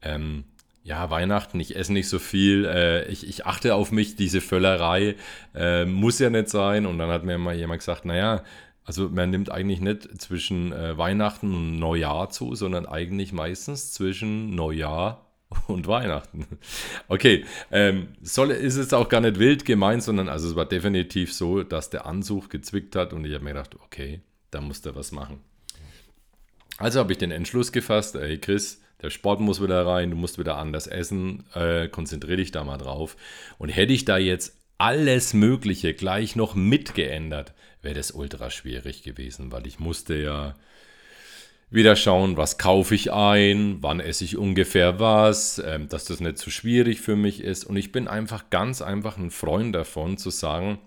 ähm, 0.02 0.45
ja, 0.87 1.11
Weihnachten, 1.11 1.59
ich 1.59 1.75
esse 1.75 1.93
nicht 1.93 2.09
so 2.09 2.21
viel, 2.21 2.64
äh, 2.64 3.09
ich, 3.09 3.28
ich 3.28 3.45
achte 3.45 3.75
auf 3.75 3.90
mich, 3.90 4.14
diese 4.14 4.40
Völlerei 4.40 5.16
äh, 5.52 5.85
muss 5.85 6.21
ja 6.21 6.31
nicht 6.31 6.49
sein. 6.49 6.87
Und 6.87 6.99
dann 6.99 7.11
hat 7.11 7.25
mir 7.25 7.38
mal 7.38 7.57
jemand 7.57 7.81
gesagt, 7.81 8.05
naja, 8.05 8.45
also 8.85 9.09
man 9.09 9.31
nimmt 9.31 9.50
eigentlich 9.50 9.81
nicht 9.81 10.21
zwischen 10.21 10.73
äh, 10.73 10.97
Weihnachten 10.97 11.52
und 11.52 11.81
Neujahr 11.81 12.31
zu, 12.31 12.55
sondern 12.55 12.87
eigentlich 12.87 13.33
meistens 13.33 13.95
zwischen 13.95 14.55
Neujahr 14.55 15.26
und 15.66 15.88
Weihnachten. 15.88 16.47
Okay, 17.09 17.45
ähm, 17.73 18.09
soll, 18.23 18.52
ist 18.52 18.76
es 18.76 18.93
auch 18.93 19.09
gar 19.09 19.21
nicht 19.21 19.40
wild 19.40 19.64
gemeint, 19.64 20.05
sondern 20.05 20.28
also 20.28 20.49
es 20.49 20.55
war 20.55 20.66
definitiv 20.66 21.33
so, 21.33 21.64
dass 21.64 21.90
der 21.90 22.07
Anzug 22.07 22.49
gezwickt 22.49 22.95
hat 22.95 23.12
und 23.12 23.25
ich 23.25 23.35
habe 23.35 23.43
mir 23.43 23.50
gedacht, 23.50 23.75
okay, 23.85 24.21
da 24.52 24.61
muss 24.61 24.83
der 24.83 24.95
was 24.95 25.11
machen. 25.11 25.40
Also 26.78 27.00
habe 27.00 27.11
ich 27.11 27.19
den 27.19 27.33
Entschluss 27.33 27.73
gefasst, 27.73 28.14
ey 28.14 28.38
Chris, 28.38 28.83
der 29.03 29.11
Sport 29.11 29.41
muss 29.41 29.62
wieder 29.62 29.87
rein, 29.87 30.11
du 30.11 30.17
musst 30.17 30.38
wieder 30.38 30.57
anders 30.57 30.87
essen, 30.87 31.45
äh, 31.55 31.88
konzentriere 31.88 32.38
dich 32.38 32.50
da 32.50 32.65
mal 32.65 32.79
drauf. 32.79 33.17
Und 33.59 33.69
hätte 33.69 33.93
ich 33.93 34.05
da 34.05 34.19
jetzt 34.19 34.59
alles 34.79 35.35
Mögliche 35.35 35.95
gleich 35.95 36.37
noch 36.37 36.55
mitgeändert, 36.55 37.55
wäre 37.83 37.95
das 37.95 38.11
ultra 38.11 38.50
schwierig 38.50 39.03
gewesen, 39.03 39.53
weil 39.53 39.67
ich 39.67 39.79
musste 39.79 40.17
ja 40.17 40.55
wieder 41.69 41.97
schauen, 41.97 42.37
was 42.37 42.59
kaufe 42.59 42.95
ich 42.95 43.12
ein, 43.12 43.79
wann 43.81 44.00
esse 44.00 44.25
ich 44.25 44.37
ungefähr 44.37 45.00
was, 45.00 45.61
ähm, 45.65 45.88
dass 45.88 46.05
das 46.05 46.21
nicht 46.21 46.38
zu 46.38 46.50
schwierig 46.50 47.00
für 47.00 47.17
mich 47.17 47.43
ist. 47.43 47.65
Und 47.65 47.76
ich 47.76 47.93
bin 47.93 48.09
einfach 48.09 48.50
ganz 48.50 48.83
einfach 48.83 49.19
ein 49.19 49.31
Freund 49.31 49.75
davon 49.75 50.17
zu 50.17 50.31
sagen, 50.31 50.79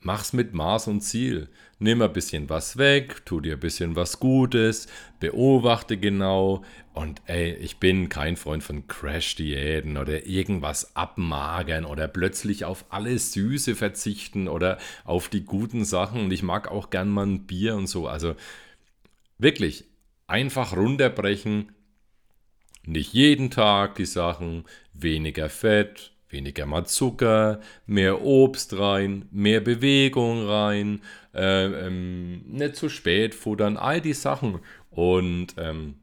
Mach's 0.00 0.32
mit 0.32 0.54
Maß 0.54 0.86
und 0.86 1.00
Ziel. 1.00 1.48
Nimm 1.80 2.02
ein 2.02 2.12
bisschen 2.12 2.48
was 2.48 2.76
weg, 2.76 3.26
tu 3.26 3.40
dir 3.40 3.54
ein 3.54 3.60
bisschen 3.60 3.96
was 3.96 4.20
Gutes, 4.20 4.86
beobachte 5.18 5.96
genau. 5.96 6.64
Und 6.94 7.20
ey, 7.26 7.54
ich 7.54 7.78
bin 7.78 8.08
kein 8.08 8.36
Freund 8.36 8.62
von 8.62 8.86
Crash-Diäten 8.86 9.96
oder 9.96 10.26
irgendwas 10.26 10.94
abmagern 10.96 11.84
oder 11.84 12.06
plötzlich 12.06 12.64
auf 12.64 12.84
alles 12.90 13.32
Süße 13.32 13.74
verzichten 13.74 14.46
oder 14.48 14.78
auf 15.04 15.28
die 15.28 15.44
guten 15.44 15.84
Sachen. 15.84 16.24
Und 16.24 16.32
ich 16.32 16.42
mag 16.42 16.68
auch 16.70 16.90
gern 16.90 17.08
mal 17.08 17.26
ein 17.26 17.46
Bier 17.46 17.74
und 17.74 17.88
so. 17.88 18.06
Also 18.08 18.36
wirklich 19.38 19.84
einfach 20.28 20.76
runterbrechen. 20.76 21.72
Nicht 22.84 23.12
jeden 23.12 23.50
Tag 23.50 23.96
die 23.96 24.06
Sachen, 24.06 24.64
weniger 24.92 25.48
Fett, 25.48 26.12
weniger 26.30 26.66
mal 26.66 26.84
Zucker, 26.84 27.60
mehr 27.86 28.22
Obst 28.22 28.78
rein, 28.78 29.26
mehr 29.30 29.60
Bewegung 29.60 30.46
rein, 30.46 31.02
äh, 31.34 31.86
ähm, 31.86 32.42
nicht 32.46 32.76
zu 32.76 32.88
spät 32.88 33.34
futtern, 33.34 33.76
all 33.76 34.00
die 34.00 34.12
Sachen. 34.14 34.60
Und 34.90 35.54
ähm, 35.58 35.96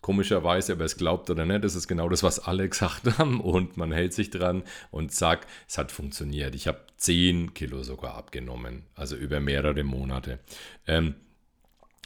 komischerweise, 0.00 0.74
ob 0.74 0.80
er 0.80 0.86
es 0.86 0.96
glaubt 0.96 1.30
oder 1.30 1.46
nicht, 1.46 1.64
das 1.64 1.74
ist 1.74 1.88
genau 1.88 2.08
das, 2.08 2.22
was 2.22 2.38
alle 2.40 2.68
gesagt 2.70 3.18
haben 3.18 3.40
und 3.40 3.76
man 3.76 3.92
hält 3.92 4.12
sich 4.12 4.30
dran 4.30 4.62
und 4.90 5.12
zack, 5.12 5.46
es 5.68 5.78
hat 5.78 5.92
funktioniert. 5.92 6.54
Ich 6.54 6.66
habe 6.66 6.80
10 6.96 7.54
Kilo 7.54 7.82
sogar 7.82 8.14
abgenommen, 8.14 8.84
also 8.94 9.16
über 9.16 9.40
mehrere 9.40 9.84
Monate. 9.84 10.40
Ähm, 10.86 11.14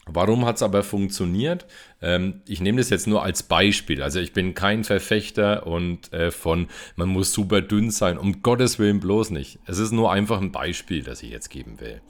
Warum 0.07 0.45
hat 0.45 0.57
es 0.57 0.63
aber 0.63 0.83
funktioniert? 0.83 1.67
Ähm, 2.03 2.43
ich 2.47 2.61
nehme 2.61 2.79
das 2.79 2.91
jetzt 2.91 3.07
nur 3.07 3.23
als 3.23 3.43
Beispiel. 3.43 4.03
Also 4.03 4.21
ich 4.21 4.33
bin 4.33 4.55
kein 4.55 4.85
Verfechter 4.85 5.67
und 5.67 6.13
äh, 6.13 6.31
von 6.31 6.69
man 6.97 7.09
muss 7.09 7.33
super 7.33 7.63
dünn 7.63 7.91
sein. 7.91 8.19
Um 8.19 8.43
Gottes 8.43 8.79
Willen 8.79 9.01
bloß 9.01 9.31
nicht. 9.31 9.59
Es 9.67 9.79
ist 9.79 9.93
nur 9.93 10.13
einfach 10.13 10.41
ein 10.41 10.53
Beispiel, 10.53 11.03
das 11.03 11.23
ich 11.23 11.31
jetzt 11.31 11.49
geben 11.49 11.81
will. 11.81 12.03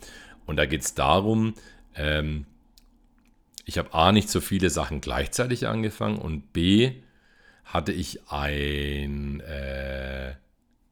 Und 0.47 0.57
da 0.57 0.67
geht 0.67 0.83
es 0.83 0.95
darum, 0.95 1.55
ähm, 1.95 2.47
ich 3.65 3.79
habe 3.79 3.95
A 3.95 4.13
nicht 4.13 4.29
so 4.29 4.41
viele 4.41 4.71
Sachen 4.71 5.01
gleichzeitig 5.01 5.67
angefangen 5.67 6.19
und 6.19 6.53
B 6.53 6.93
hatte 7.65 7.93
ich 7.93 8.31
ein, 8.31 9.41
äh, 9.41 10.35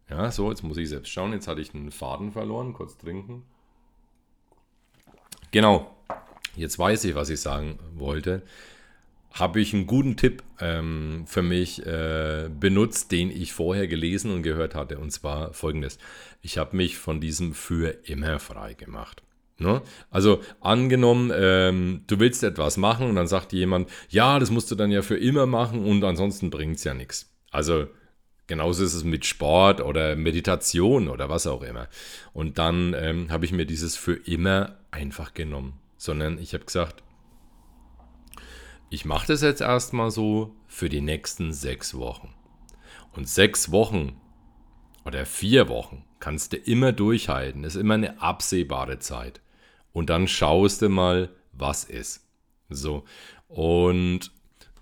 ja 0.09 0.31
so, 0.31 0.51
jetzt 0.51 0.63
muss 0.63 0.79
ich 0.79 0.89
selbst 0.89 1.11
schauen, 1.11 1.33
jetzt 1.33 1.49
hatte 1.49 1.61
ich 1.61 1.75
einen 1.75 1.91
Faden 1.91 2.33
verloren, 2.33 2.73
kurz 2.73 2.97
trinken. 2.97 3.45
Genau, 5.51 5.95
jetzt 6.57 6.79
weiß 6.79 7.05
ich, 7.05 7.15
was 7.15 7.31
ich 7.31 7.41
sagen 7.41 7.79
wollte, 7.95 8.43
habe 9.33 9.61
ich 9.61 9.73
einen 9.73 9.87
guten 9.87 10.17
Tipp 10.17 10.43
ähm, 10.61 11.25
für 11.27 11.43
mich 11.43 11.85
äh, 11.87 12.51
benutzt, 12.61 13.13
den 13.13 13.31
ich 13.31 13.53
vorher 13.53 13.89
gelesen 13.89 14.31
und 14.33 14.43
gehört 14.43 14.75
hatte. 14.75 14.99
Und 14.99 15.11
zwar 15.11 15.55
folgendes. 15.55 15.99
Ich 16.43 16.59
habe 16.59 16.77
mich 16.77 16.99
von 16.99 17.21
diesem 17.21 17.55
für 17.55 17.89
immer 18.05 18.39
frei 18.39 18.75
gemacht. 18.75 19.23
Ne? 19.59 19.81
Also 20.11 20.41
angenommen, 20.61 21.33
ähm, 21.35 22.03
du 22.09 22.21
willst 22.21 22.43
etwas 22.43 22.77
machen 22.77 23.09
und 23.09 23.17
dann 23.17 23.27
sagt 23.27 23.53
jemand, 23.53 23.89
ja, 24.11 24.39
das 24.39 24.51
musst 24.51 24.71
du 24.71 24.75
dann 24.75 24.91
ja 24.91 25.03
für 25.03 25.17
immer 25.17 25.47
machen 25.47 25.85
und 25.85 26.05
ansonsten 26.05 26.51
bringt 26.51 26.77
es 26.77 26.85
ja 26.85 26.95
nichts. 26.95 27.31
Also 27.51 27.87
genauso 28.47 28.85
ist 28.85 28.95
es 28.95 29.05
mit 29.05 29.25
Sport 29.25 29.81
oder 29.81 30.17
Meditation 30.17 31.09
oder 31.09 31.31
was 31.31 31.47
auch 31.47 31.63
immer. 31.63 31.89
Und 32.35 32.59
dann 32.59 32.95
ähm, 32.99 33.31
habe 33.31 33.45
ich 33.47 33.53
mir 33.53 33.65
dieses 33.65 33.97
für 33.97 34.15
immer 34.15 34.77
einfach 34.91 35.33
genommen 35.33 35.82
sondern 36.03 36.37
ich 36.39 36.53
habe 36.53 36.65
gesagt, 36.65 37.05
ich 38.91 39.05
mache 39.05 39.29
das 39.29 39.41
jetzt 39.41 39.61
erstmal 39.61 40.11
so 40.11 40.53
für 40.67 40.89
die 40.89 41.01
nächsten 41.01 41.53
sechs 41.53 41.95
Wochen. 41.95 42.35
Und 43.13 43.29
sechs 43.29 43.71
Wochen 43.71 44.21
oder 45.05 45.25
vier 45.27 45.69
Wochen 45.69 46.05
kannst 46.19 46.55
du 46.55 46.57
immer 46.57 46.91
durchhalten. 46.91 47.63
Das 47.63 47.77
ist 47.77 47.81
immer 47.81 47.95
eine 47.95 48.21
absehbare 48.21 48.99
Zeit. 48.99 49.41
Und 49.93 50.11
dann 50.11 50.27
schaust 50.27 50.83
du 50.83 50.89
mal, 50.89 51.31
was 51.53 51.85
ist. 51.85 52.27
So. 52.69 53.05
Und 53.47 54.33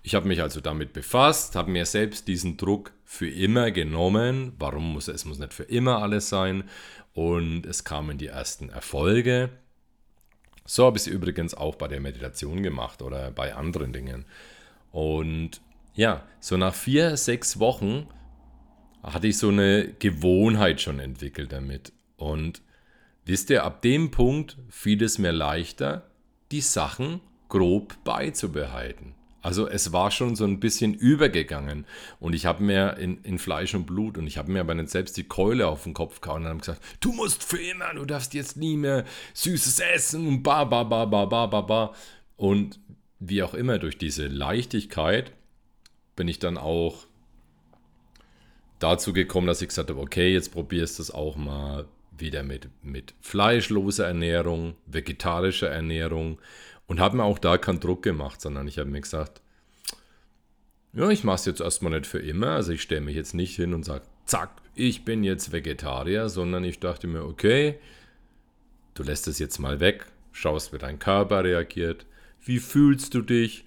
ich 0.01 0.15
habe 0.15 0.27
mich 0.27 0.41
also 0.41 0.59
damit 0.59 0.91
befasst, 0.91 1.55
habe 1.55 1.69
mir 1.69 1.85
selbst 1.85 2.27
diesen 2.27 2.57
Druck 2.57 2.93
für 3.05 3.29
immer 3.29 3.69
genommen. 3.69 4.53
Warum 4.57 4.93
muss 4.93 5.07
es 5.07 5.25
muss 5.25 5.37
nicht 5.37 5.53
für 5.53 5.65
immer 5.65 6.01
alles 6.01 6.29
sein? 6.29 6.63
Und 7.13 7.67
es 7.67 7.83
kamen 7.83 8.17
die 8.17 8.27
ersten 8.27 8.69
Erfolge. 8.69 9.51
So 10.65 10.85
habe 10.85 10.97
ich 10.97 11.03
es 11.03 11.07
übrigens 11.07 11.53
auch 11.53 11.75
bei 11.75 11.87
der 11.87 11.99
Meditation 11.99 12.63
gemacht 12.63 13.01
oder 13.01 13.31
bei 13.31 13.55
anderen 13.55 13.93
Dingen. 13.93 14.25
Und 14.91 15.61
ja, 15.93 16.23
so 16.39 16.57
nach 16.57 16.73
vier, 16.73 17.17
sechs 17.17 17.59
Wochen 17.59 18.07
hatte 19.03 19.27
ich 19.27 19.37
so 19.37 19.49
eine 19.49 19.93
Gewohnheit 19.99 20.81
schon 20.81 20.99
entwickelt 20.99 21.51
damit. 21.51 21.91
Und 22.17 22.61
wisst 23.25 23.49
ihr, 23.49 23.63
ab 23.63 23.81
dem 23.81 24.11
Punkt 24.11 24.57
fiel 24.69 25.03
es 25.03 25.17
mir 25.17 25.31
leichter, 25.31 26.09
die 26.51 26.61
Sachen 26.61 27.21
grob 27.49 28.03
beizubehalten. 28.03 29.15
Also 29.41 29.67
es 29.67 29.91
war 29.91 30.11
schon 30.11 30.35
so 30.35 30.45
ein 30.45 30.59
bisschen 30.59 30.93
übergegangen 30.93 31.85
und 32.19 32.33
ich 32.33 32.45
habe 32.45 32.63
mir 32.63 32.97
in, 32.97 33.23
in, 33.23 33.39
Fleisch 33.39 33.73
und 33.73 33.85
Blut 33.85 34.17
und 34.17 34.27
ich 34.27 34.37
habe 34.37 34.51
mir 34.51 34.59
aber 34.59 34.75
nicht 34.75 34.89
selbst 34.89 35.17
die 35.17 35.23
Keule 35.23 35.67
auf 35.67 35.83
den 35.83 35.93
Kopf 35.93 36.21
gehauen 36.21 36.43
und 36.43 36.49
habe 36.49 36.59
gesagt, 36.59 36.81
du 36.99 37.11
musst 37.11 37.43
für 37.43 37.59
immer, 37.59 37.93
du 37.95 38.05
darfst 38.05 38.33
jetzt 38.35 38.57
nie 38.57 38.77
mehr 38.77 39.03
Süßes 39.33 39.79
essen 39.79 40.27
und 40.27 40.43
ba, 40.43 40.63
ba, 40.65 40.83
ba, 40.83 41.05
ba, 41.05 41.25
ba, 41.25 41.47
ba, 41.47 41.61
ba. 41.61 41.93
Und 42.37 42.79
wie 43.19 43.41
auch 43.41 43.53
immer, 43.55 43.79
durch 43.79 43.97
diese 43.97 44.27
Leichtigkeit 44.27 45.31
bin 46.15 46.27
ich 46.27 46.39
dann 46.39 46.57
auch 46.57 47.07
dazu 48.77 49.13
gekommen, 49.13 49.47
dass 49.47 49.61
ich 49.61 49.69
gesagt 49.69 49.89
habe, 49.89 49.99
okay, 49.99 50.33
jetzt 50.33 50.51
probierst 50.51 50.99
du 50.99 51.03
es 51.03 51.11
auch 51.11 51.35
mal 51.35 51.85
wieder 52.11 52.43
mit, 52.43 52.69
mit 52.83 53.13
fleischloser 53.21 54.07
Ernährung, 54.07 54.75
vegetarischer 54.85 55.69
Ernährung 55.69 56.39
und 56.91 56.99
habe 56.99 57.15
mir 57.15 57.23
auch 57.23 57.39
da 57.39 57.57
keinen 57.57 57.79
Druck 57.79 58.03
gemacht, 58.03 58.41
sondern 58.41 58.67
ich 58.67 58.77
habe 58.77 58.89
mir 58.89 58.99
gesagt, 58.99 59.41
ja, 60.91 61.09
ich 61.09 61.23
mache 61.23 61.37
es 61.37 61.45
jetzt 61.45 61.61
erstmal 61.61 61.93
nicht 61.93 62.05
für 62.05 62.19
immer. 62.19 62.47
Also 62.47 62.73
ich 62.73 62.81
stelle 62.81 62.99
mich 62.99 63.15
jetzt 63.15 63.33
nicht 63.33 63.55
hin 63.55 63.73
und 63.73 63.85
sage, 63.85 64.03
zack, 64.25 64.61
ich 64.75 65.05
bin 65.05 65.23
jetzt 65.23 65.53
Vegetarier, 65.53 66.27
sondern 66.27 66.65
ich 66.65 66.81
dachte 66.81 67.07
mir, 67.07 67.23
okay, 67.23 67.79
du 68.93 69.03
lässt 69.03 69.29
es 69.29 69.39
jetzt 69.39 69.57
mal 69.57 69.79
weg, 69.79 70.05
schaust, 70.33 70.73
wie 70.73 70.79
dein 70.79 70.99
Körper 70.99 71.45
reagiert, 71.45 72.05
wie 72.43 72.59
fühlst 72.59 73.13
du 73.13 73.21
dich, 73.21 73.63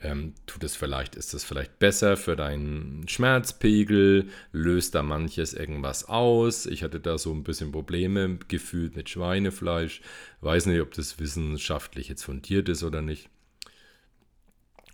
ähm, 0.00 0.34
tut 0.46 0.62
es 0.62 0.76
vielleicht, 0.76 1.16
ist 1.16 1.34
es 1.34 1.44
vielleicht 1.44 1.78
besser 1.78 2.16
für 2.16 2.36
deinen 2.36 3.08
Schmerzpegel? 3.08 4.28
Löst 4.52 4.94
da 4.94 5.02
manches 5.02 5.54
irgendwas 5.54 6.08
aus? 6.08 6.66
Ich 6.66 6.82
hatte 6.82 7.00
da 7.00 7.18
so 7.18 7.32
ein 7.32 7.42
bisschen 7.42 7.72
Probleme 7.72 8.38
gefühlt 8.48 8.94
mit 8.94 9.08
Schweinefleisch. 9.08 10.00
Weiß 10.40 10.66
nicht, 10.66 10.80
ob 10.80 10.94
das 10.94 11.18
wissenschaftlich 11.18 12.08
jetzt 12.08 12.22
fundiert 12.22 12.68
ist 12.68 12.84
oder 12.84 13.02
nicht. 13.02 13.28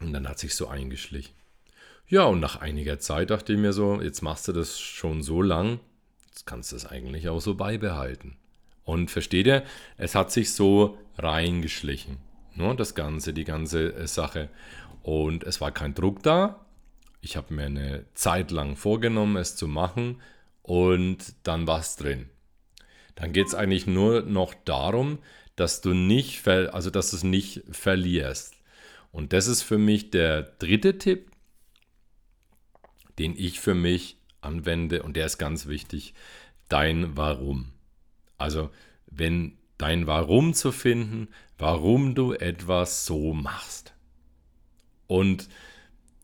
Und 0.01 0.13
dann 0.13 0.29
hat 0.29 0.39
sich 0.39 0.55
so 0.55 0.69
eingeschlichen. 0.69 1.35
Ja, 2.07 2.25
und 2.25 2.41
nach 2.41 2.61
einiger 2.61 2.99
Zeit 2.99 3.31
dachte 3.31 3.55
ich 3.55 3.59
mir 3.59 3.73
so, 3.73 4.01
jetzt 4.01 4.23
machst 4.23 4.49
du 4.49 4.53
das 4.53 4.79
schon 4.79 5.23
so 5.23 5.41
lang, 5.41 5.81
jetzt 6.27 6.47
kannst 6.47 6.73
du 6.73 6.77
es 6.77 6.87
eigentlich 6.87 7.29
auch 7.29 7.41
so 7.41 7.55
beibehalten. 7.55 8.37
Und 8.85 9.11
versteht 9.11 9.47
ihr, 9.47 9.65
es 9.97 10.15
hat 10.15 10.31
sich 10.31 10.53
so 10.53 10.99
reingeschlichen, 11.17 12.19
ne, 12.55 12.75
das 12.77 12.95
Ganze, 12.95 13.33
die 13.33 13.45
ganze 13.45 13.95
äh, 13.95 14.07
Sache. 14.07 14.51
Und 15.05 15.45
es 15.45 15.61
war 15.61 15.71
kein 15.71 15.95
Druck 15.95 16.23
da. 16.23 16.65
Ich 17.21 17.37
habe 17.37 17.53
mir 17.53 17.67
eine 17.67 18.07
Zeit 18.15 18.51
lang 18.51 18.75
vorgenommen, 18.75 19.37
es 19.37 19.55
zu 19.55 19.69
machen 19.69 20.23
und 20.63 21.19
dann 21.43 21.67
war 21.67 21.81
es 21.81 21.97
drin. 21.97 22.31
Dann 23.15 23.35
geht 23.35 23.47
es 23.47 23.55
eigentlich 23.55 23.87
nur 23.87 24.23
noch 24.23 24.55
darum, 24.65 25.19
dass 25.57 25.83
du 25.83 25.93
nicht, 25.93 26.49
also 26.49 26.89
dass 26.89 27.11
du 27.11 27.17
es 27.17 27.23
nicht 27.23 27.63
verlierst. 27.71 28.57
Und 29.13 29.35
das 29.35 29.47
ist 29.47 29.63
für 29.63 29.77
mich 29.77 30.11
der 30.11 30.43
dritte 30.43 30.97
Tipp, 30.97 31.31
den 33.19 33.37
ich 33.37 33.61
für 33.61 33.75
mich 33.75 34.17
anwende 34.41 35.03
und 35.03 35.17
der 35.17 35.27
ist 35.27 35.37
ganz 35.37 35.67
wichtig, 35.67 36.15
dein 36.71 37.15
Warum. 37.15 37.73
Also 38.39 38.71
wenn 39.07 39.59
dein 39.77 40.07
Warum 40.07 40.55
zu 40.55 40.73
finden, 40.73 41.29
warum 41.59 42.15
du 42.15 42.33
etwas 42.33 43.05
so 43.05 43.35
machst. 43.35 43.94
Und 45.07 45.49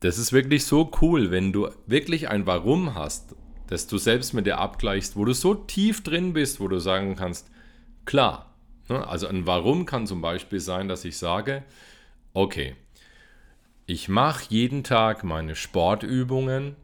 das 0.01 0.19
ist 0.19 0.33
wirklich 0.33 0.65
so 0.65 0.91
cool, 1.01 1.31
wenn 1.31 1.53
du 1.53 1.69
wirklich 1.87 2.29
ein 2.29 2.47
Warum 2.47 2.95
hast, 2.95 3.35
dass 3.67 3.87
du 3.87 3.99
selbst 3.99 4.33
mit 4.33 4.47
dir 4.47 4.59
abgleichst, 4.59 5.17
wo 5.17 5.25
du 5.25 5.33
so 5.33 5.55
tief 5.55 6.03
drin 6.03 6.33
bist, 6.33 6.61
wo 6.61 6.69
du 6.69 6.79
sagen 6.79 7.17
kannst, 7.17 7.51
klar. 8.05 8.55
Ne? 8.89 9.07
Also 9.07 9.29
ein 9.29 9.47
Warum 9.47 9.87
kann 9.87 10.07
zum 10.07 10.21
Beispiel 10.21 10.61
sein, 10.61 10.89
dass 10.89 11.05
ich 11.05 11.19
sage, 11.19 11.63
okay, 12.33 12.75
ich 13.87 14.09
mache 14.09 14.45
jeden 14.49 14.85
Tag 14.85 15.25
meine 15.25 15.55
Sportübungen 15.55 16.77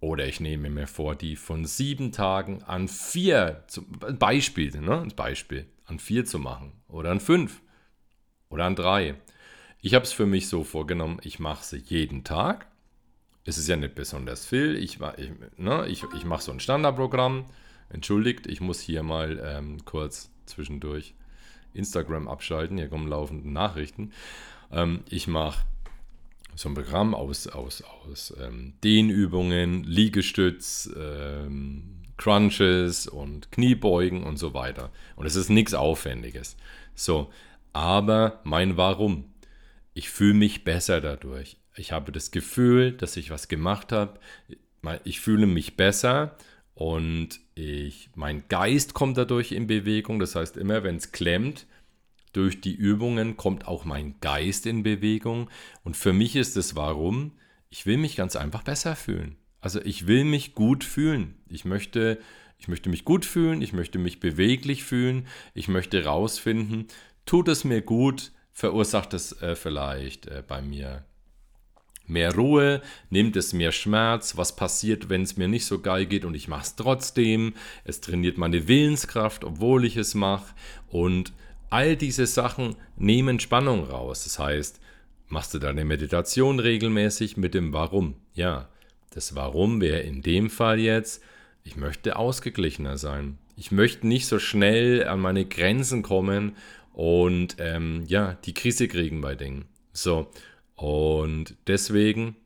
oder 0.00 0.26
ich 0.26 0.40
nehme 0.40 0.68
mir 0.68 0.88
vor, 0.88 1.14
die 1.14 1.36
von 1.36 1.64
sieben 1.64 2.10
Tagen 2.10 2.62
an 2.64 2.88
vier, 2.88 3.62
zum 3.68 3.86
Beispiel, 4.18 4.80
ne, 4.80 5.06
Beispiel, 5.14 5.66
an 5.84 5.98
vier 6.00 6.24
zu 6.24 6.38
machen 6.38 6.72
oder 6.88 7.10
an 7.10 7.20
fünf 7.20 7.62
oder 8.50 8.64
an 8.64 8.74
drei. 8.74 9.14
Ich 9.84 9.94
habe 9.94 10.04
es 10.04 10.12
für 10.12 10.26
mich 10.26 10.46
so 10.46 10.62
vorgenommen, 10.62 11.18
ich 11.22 11.40
mache 11.40 11.64
sie 11.64 11.78
jeden 11.78 12.22
Tag. 12.22 12.68
Es 13.44 13.58
ist 13.58 13.66
ja 13.66 13.74
nicht 13.74 13.96
besonders 13.96 14.46
viel. 14.46 14.76
Ich, 14.76 15.00
ich, 15.16 15.30
ne, 15.56 15.88
ich, 15.88 16.04
ich 16.16 16.24
mache 16.24 16.42
so 16.42 16.52
ein 16.52 16.60
Standardprogramm. 16.60 17.46
Entschuldigt, 17.88 18.46
ich 18.46 18.60
muss 18.60 18.78
hier 18.78 19.02
mal 19.02 19.42
ähm, 19.44 19.84
kurz 19.84 20.30
zwischendurch 20.46 21.14
Instagram 21.74 22.28
abschalten. 22.28 22.78
Hier 22.78 22.88
kommen 22.88 23.08
laufende 23.08 23.50
Nachrichten. 23.50 24.12
Ähm, 24.70 25.00
ich 25.08 25.26
mache 25.26 25.64
so 26.54 26.68
ein 26.68 26.74
Programm 26.74 27.12
aus, 27.12 27.48
aus, 27.48 27.82
aus 27.82 28.32
ähm, 28.40 28.74
Dehnübungen, 28.84 29.82
Liegestütz, 29.82 30.90
ähm, 30.96 32.02
Crunches 32.18 33.08
und 33.08 33.50
Kniebeugen 33.50 34.22
und 34.22 34.36
so 34.36 34.54
weiter. 34.54 34.92
Und 35.16 35.26
es 35.26 35.34
ist 35.34 35.50
nichts 35.50 35.74
Aufwendiges. 35.74 36.56
So, 36.94 37.32
aber 37.72 38.38
mein 38.44 38.76
Warum 38.76 39.24
ich 39.94 40.10
fühle 40.10 40.34
mich 40.34 40.64
besser 40.64 41.00
dadurch. 41.00 41.58
Ich 41.76 41.92
habe 41.92 42.12
das 42.12 42.30
Gefühl, 42.30 42.92
dass 42.92 43.16
ich 43.16 43.30
was 43.30 43.48
gemacht 43.48 43.92
habe. 43.92 44.18
ich 45.04 45.20
fühle 45.20 45.46
mich 45.46 45.76
besser 45.76 46.36
und 46.74 47.40
ich, 47.54 48.10
mein 48.14 48.44
Geist 48.48 48.94
kommt 48.94 49.16
dadurch 49.16 49.52
in 49.52 49.66
Bewegung. 49.66 50.18
Das 50.18 50.34
heißt, 50.34 50.56
immer 50.56 50.82
wenn 50.82 50.96
es 50.96 51.12
klemmt, 51.12 51.66
durch 52.32 52.60
die 52.60 52.74
Übungen 52.74 53.36
kommt 53.36 53.68
auch 53.68 53.84
mein 53.84 54.14
Geist 54.20 54.66
in 54.66 54.82
Bewegung. 54.82 55.50
Und 55.84 55.96
für 55.96 56.12
mich 56.12 56.36
ist 56.36 56.56
es 56.56 56.74
warum? 56.76 57.32
Ich 57.68 57.86
will 57.86 57.98
mich 57.98 58.16
ganz 58.16 58.36
einfach 58.36 58.62
besser 58.62 58.96
fühlen. 58.96 59.36
Also 59.60 59.80
ich 59.82 60.06
will 60.06 60.24
mich 60.24 60.54
gut 60.54 60.82
fühlen. 60.82 61.34
Ich 61.48 61.64
möchte, 61.64 62.18
ich 62.58 62.68
möchte 62.68 62.88
mich 62.90 63.04
gut 63.04 63.24
fühlen, 63.24 63.62
ich 63.62 63.72
möchte 63.72 63.98
mich 63.98 64.18
beweglich 64.18 64.82
fühlen, 64.82 65.26
ich 65.54 65.68
möchte 65.68 66.04
rausfinden, 66.04 66.86
tut 67.26 67.48
es 67.48 67.64
mir 67.64 67.82
gut, 67.82 68.32
verursacht 68.52 69.14
es 69.14 69.40
äh, 69.42 69.56
vielleicht 69.56 70.26
äh, 70.26 70.42
bei 70.46 70.62
mir 70.62 71.04
mehr 72.06 72.34
Ruhe, 72.34 72.82
nimmt 73.10 73.36
es 73.36 73.52
mehr 73.52 73.72
Schmerz, 73.72 74.36
was 74.36 74.56
passiert, 74.56 75.08
wenn 75.08 75.22
es 75.22 75.36
mir 75.36 75.48
nicht 75.48 75.64
so 75.64 75.80
geil 75.80 76.06
geht 76.06 76.24
und 76.24 76.34
ich 76.34 76.48
mache 76.48 76.62
es 76.62 76.76
trotzdem, 76.76 77.54
es 77.84 78.00
trainiert 78.00 78.38
meine 78.38 78.68
Willenskraft, 78.68 79.44
obwohl 79.44 79.84
ich 79.84 79.96
es 79.96 80.14
mache 80.14 80.54
und 80.88 81.32
all 81.70 81.96
diese 81.96 82.26
Sachen 82.26 82.76
nehmen 82.96 83.40
Spannung 83.40 83.84
raus. 83.84 84.24
Das 84.24 84.38
heißt, 84.38 84.80
machst 85.28 85.54
du 85.54 85.58
deine 85.58 85.84
Meditation 85.84 86.58
regelmäßig 86.58 87.36
mit 87.36 87.54
dem 87.54 87.72
Warum? 87.72 88.16
Ja, 88.34 88.68
das 89.10 89.34
Warum 89.34 89.80
wäre 89.80 90.00
in 90.00 90.22
dem 90.22 90.50
Fall 90.50 90.78
jetzt, 90.78 91.22
ich 91.64 91.76
möchte 91.76 92.16
ausgeglichener 92.16 92.98
sein. 92.98 93.38
Ich 93.56 93.70
möchte 93.70 94.06
nicht 94.06 94.26
so 94.26 94.38
schnell 94.38 95.06
an 95.06 95.20
meine 95.20 95.44
Grenzen 95.44 96.02
kommen 96.02 96.56
und 96.92 97.56
ähm, 97.58 98.04
ja, 98.06 98.34
die 98.44 98.54
Krise 98.54 98.88
kriegen 98.88 99.20
bei 99.20 99.34
Dingen. 99.34 99.66
So, 99.92 100.30
und 100.74 101.56
deswegen 101.66 102.36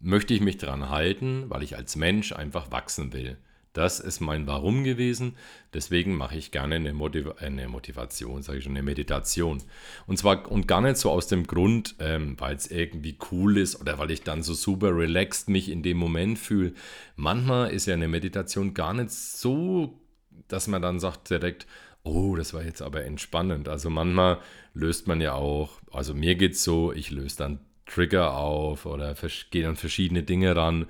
möchte 0.00 0.34
ich 0.34 0.40
mich 0.40 0.58
daran 0.58 0.90
halten, 0.90 1.44
weil 1.48 1.62
ich 1.62 1.76
als 1.76 1.96
Mensch 1.96 2.32
einfach 2.32 2.70
wachsen 2.70 3.12
will. 3.12 3.38
Das 3.76 4.00
ist 4.00 4.20
mein 4.20 4.46
Warum 4.46 4.84
gewesen. 4.84 5.36
Deswegen 5.74 6.14
mache 6.14 6.38
ich 6.38 6.50
gerne 6.50 6.76
eine, 6.76 6.94
Motiv 6.94 7.32
eine 7.40 7.68
Motivation, 7.68 8.42
sage 8.42 8.58
ich 8.58 8.64
schon, 8.64 8.72
eine 8.72 8.82
Meditation. 8.82 9.62
Und 10.06 10.16
zwar 10.16 10.50
und 10.50 10.66
gar 10.66 10.80
nicht 10.80 10.96
so 10.96 11.10
aus 11.10 11.26
dem 11.26 11.46
Grund, 11.46 11.94
ähm, 11.98 12.36
weil 12.40 12.56
es 12.56 12.70
irgendwie 12.70 13.18
cool 13.30 13.58
ist 13.58 13.78
oder 13.78 13.98
weil 13.98 14.10
ich 14.10 14.22
dann 14.22 14.42
so 14.42 14.54
super 14.54 14.96
relaxed 14.96 15.50
mich 15.50 15.68
in 15.70 15.82
dem 15.82 15.98
Moment 15.98 16.38
fühle. 16.38 16.72
Manchmal 17.16 17.70
ist 17.70 17.84
ja 17.84 17.92
eine 17.92 18.08
Meditation 18.08 18.72
gar 18.72 18.94
nicht 18.94 19.10
so, 19.10 20.00
dass 20.48 20.68
man 20.68 20.80
dann 20.80 20.98
sagt 20.98 21.28
direkt, 21.28 21.66
oh, 22.06 22.36
das 22.36 22.54
war 22.54 22.64
jetzt 22.64 22.82
aber 22.82 23.04
entspannend. 23.04 23.68
Also 23.68 23.90
manchmal 23.90 24.38
löst 24.74 25.06
man 25.06 25.20
ja 25.20 25.34
auch, 25.34 25.80
also 25.92 26.14
mir 26.14 26.36
geht 26.36 26.52
es 26.52 26.64
so, 26.64 26.92
ich 26.92 27.10
löse 27.10 27.36
dann 27.36 27.60
Trigger 27.86 28.36
auf 28.36 28.86
oder 28.86 29.14
gehe 29.50 29.68
an 29.68 29.76
verschiedene 29.76 30.22
Dinge 30.22 30.56
ran, 30.56 30.86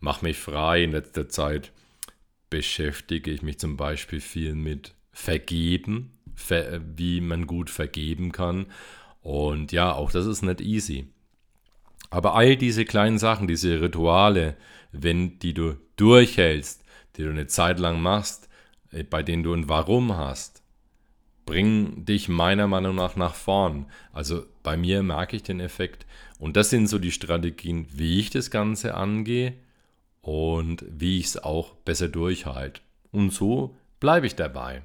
mache 0.00 0.24
mich 0.24 0.38
frei 0.38 0.82
in 0.84 0.92
letzter 0.92 1.28
Zeit 1.28 1.72
beschäftige 2.50 3.30
ich 3.30 3.42
mich 3.42 3.58
zum 3.58 3.76
Beispiel 3.76 4.20
viel 4.20 4.54
mit 4.54 4.94
Vergeben, 5.12 6.18
wie 6.96 7.20
man 7.20 7.46
gut 7.46 7.70
vergeben 7.70 8.32
kann. 8.32 8.66
Und 9.22 9.72
ja, 9.72 9.92
auch 9.92 10.10
das 10.10 10.26
ist 10.26 10.42
nicht 10.42 10.60
easy. 10.60 11.06
Aber 12.10 12.34
all 12.34 12.56
diese 12.56 12.84
kleinen 12.84 13.18
Sachen, 13.18 13.46
diese 13.46 13.80
Rituale, 13.80 14.56
wenn 14.92 15.38
die 15.38 15.54
du 15.54 15.76
durchhältst, 15.96 16.84
die 17.16 17.22
du 17.22 17.30
eine 17.30 17.46
Zeit 17.46 17.78
lang 17.78 18.00
machst, 18.00 18.48
äh, 18.90 19.04
bei 19.04 19.22
denen 19.22 19.42
du 19.42 19.52
ein 19.52 19.68
Warum 19.68 20.16
hast, 20.16 20.59
bringen 21.50 22.04
dich 22.04 22.28
meiner 22.28 22.68
Meinung 22.68 22.94
nach 22.94 23.16
nach 23.16 23.34
vorn. 23.34 23.86
Also 24.12 24.44
bei 24.62 24.76
mir 24.76 25.02
merke 25.02 25.34
ich 25.34 25.42
den 25.42 25.58
Effekt. 25.58 26.06
Und 26.38 26.56
das 26.56 26.70
sind 26.70 26.86
so 26.86 27.00
die 27.00 27.10
Strategien, 27.10 27.88
wie 27.92 28.20
ich 28.20 28.30
das 28.30 28.52
Ganze 28.52 28.94
angehe 28.94 29.54
und 30.22 30.84
wie 30.88 31.18
ich 31.18 31.26
es 31.26 31.42
auch 31.42 31.74
besser 31.74 32.06
durchhalte. 32.06 32.80
Und 33.10 33.32
so 33.32 33.76
bleibe 33.98 34.28
ich 34.28 34.36
dabei. 34.36 34.82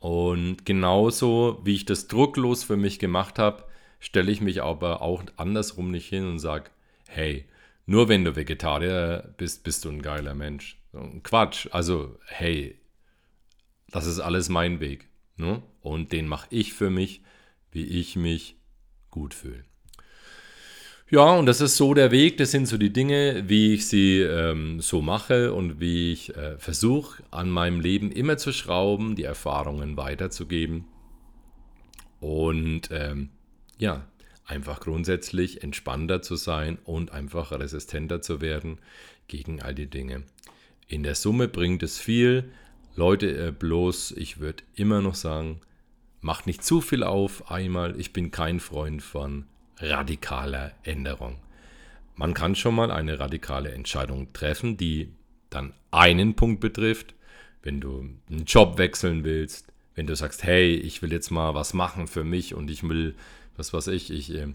Und 0.00 0.66
genauso 0.66 1.62
wie 1.64 1.76
ich 1.76 1.86
das 1.86 2.08
drucklos 2.08 2.62
für 2.62 2.76
mich 2.76 2.98
gemacht 2.98 3.38
habe, 3.38 3.64
stelle 4.00 4.30
ich 4.30 4.42
mich 4.42 4.62
aber 4.62 5.00
auch 5.00 5.22
andersrum 5.38 5.90
nicht 5.90 6.10
hin 6.10 6.28
und 6.28 6.40
sage, 6.40 6.68
hey, 7.08 7.46
nur 7.86 8.10
wenn 8.10 8.22
du 8.22 8.36
Vegetarier 8.36 9.32
bist, 9.38 9.64
bist 9.64 9.86
du 9.86 9.88
ein 9.88 10.02
geiler 10.02 10.34
Mensch. 10.34 10.78
Quatsch. 11.22 11.68
Also, 11.70 12.18
hey, 12.26 12.78
das 13.88 14.04
ist 14.04 14.20
alles 14.20 14.50
mein 14.50 14.78
Weg. 14.80 15.08
Ne? 15.36 15.62
Und 15.80 16.12
den 16.12 16.26
mache 16.26 16.46
ich 16.50 16.72
für 16.72 16.90
mich, 16.90 17.22
wie 17.70 17.84
ich 17.84 18.16
mich 18.16 18.56
gut 19.10 19.34
fühle. 19.34 19.64
Ja, 21.10 21.34
und 21.34 21.46
das 21.46 21.60
ist 21.60 21.76
so 21.76 21.92
der 21.92 22.10
Weg, 22.10 22.38
das 22.38 22.50
sind 22.50 22.66
so 22.66 22.78
die 22.78 22.92
Dinge, 22.92 23.44
wie 23.46 23.74
ich 23.74 23.86
sie 23.86 24.20
ähm, 24.20 24.80
so 24.80 25.02
mache 25.02 25.52
und 25.52 25.78
wie 25.78 26.12
ich 26.12 26.34
äh, 26.34 26.58
versuche, 26.58 27.22
an 27.30 27.50
meinem 27.50 27.80
Leben 27.80 28.10
immer 28.10 28.38
zu 28.38 28.52
schrauben, 28.52 29.14
die 29.14 29.24
Erfahrungen 29.24 29.96
weiterzugeben 29.96 30.86
und 32.20 32.88
ähm, 32.90 33.28
ja, 33.78 34.08
einfach 34.46 34.80
grundsätzlich 34.80 35.62
entspannter 35.62 36.22
zu 36.22 36.36
sein 36.36 36.78
und 36.84 37.12
einfach 37.12 37.52
resistenter 37.52 38.22
zu 38.22 38.40
werden 38.40 38.78
gegen 39.28 39.60
all 39.60 39.74
die 39.74 39.90
Dinge. 39.90 40.22
In 40.88 41.02
der 41.02 41.14
Summe 41.14 41.48
bringt 41.48 41.82
es 41.82 41.98
viel. 41.98 42.50
Leute, 42.96 43.48
äh, 43.48 43.50
bloß, 43.50 44.12
ich 44.12 44.38
würde 44.38 44.62
immer 44.74 45.00
noch 45.00 45.14
sagen, 45.14 45.60
macht 46.20 46.46
nicht 46.46 46.64
zu 46.64 46.80
viel 46.80 47.02
auf 47.02 47.50
einmal. 47.50 47.98
Ich 47.98 48.12
bin 48.12 48.30
kein 48.30 48.60
Freund 48.60 49.02
von 49.02 49.46
radikaler 49.78 50.72
Änderung. 50.84 51.36
Man 52.16 52.34
kann 52.34 52.54
schon 52.54 52.76
mal 52.76 52.90
eine 52.90 53.18
radikale 53.18 53.72
Entscheidung 53.72 54.32
treffen, 54.32 54.76
die 54.76 55.12
dann 55.50 55.74
einen 55.90 56.34
Punkt 56.34 56.60
betrifft. 56.60 57.14
Wenn 57.62 57.80
du 57.80 58.08
einen 58.30 58.44
Job 58.44 58.78
wechseln 58.78 59.24
willst, 59.24 59.72
wenn 59.94 60.06
du 60.06 60.14
sagst, 60.14 60.44
hey, 60.44 60.74
ich 60.74 61.02
will 61.02 61.12
jetzt 61.12 61.30
mal 61.30 61.54
was 61.54 61.74
machen 61.74 62.06
für 62.06 62.24
mich 62.24 62.54
und 62.54 62.70
ich 62.70 62.88
will, 62.88 63.14
was 63.56 63.72
weiß 63.72 63.88
ich, 63.88 64.10
ich, 64.10 64.32
äh, 64.34 64.48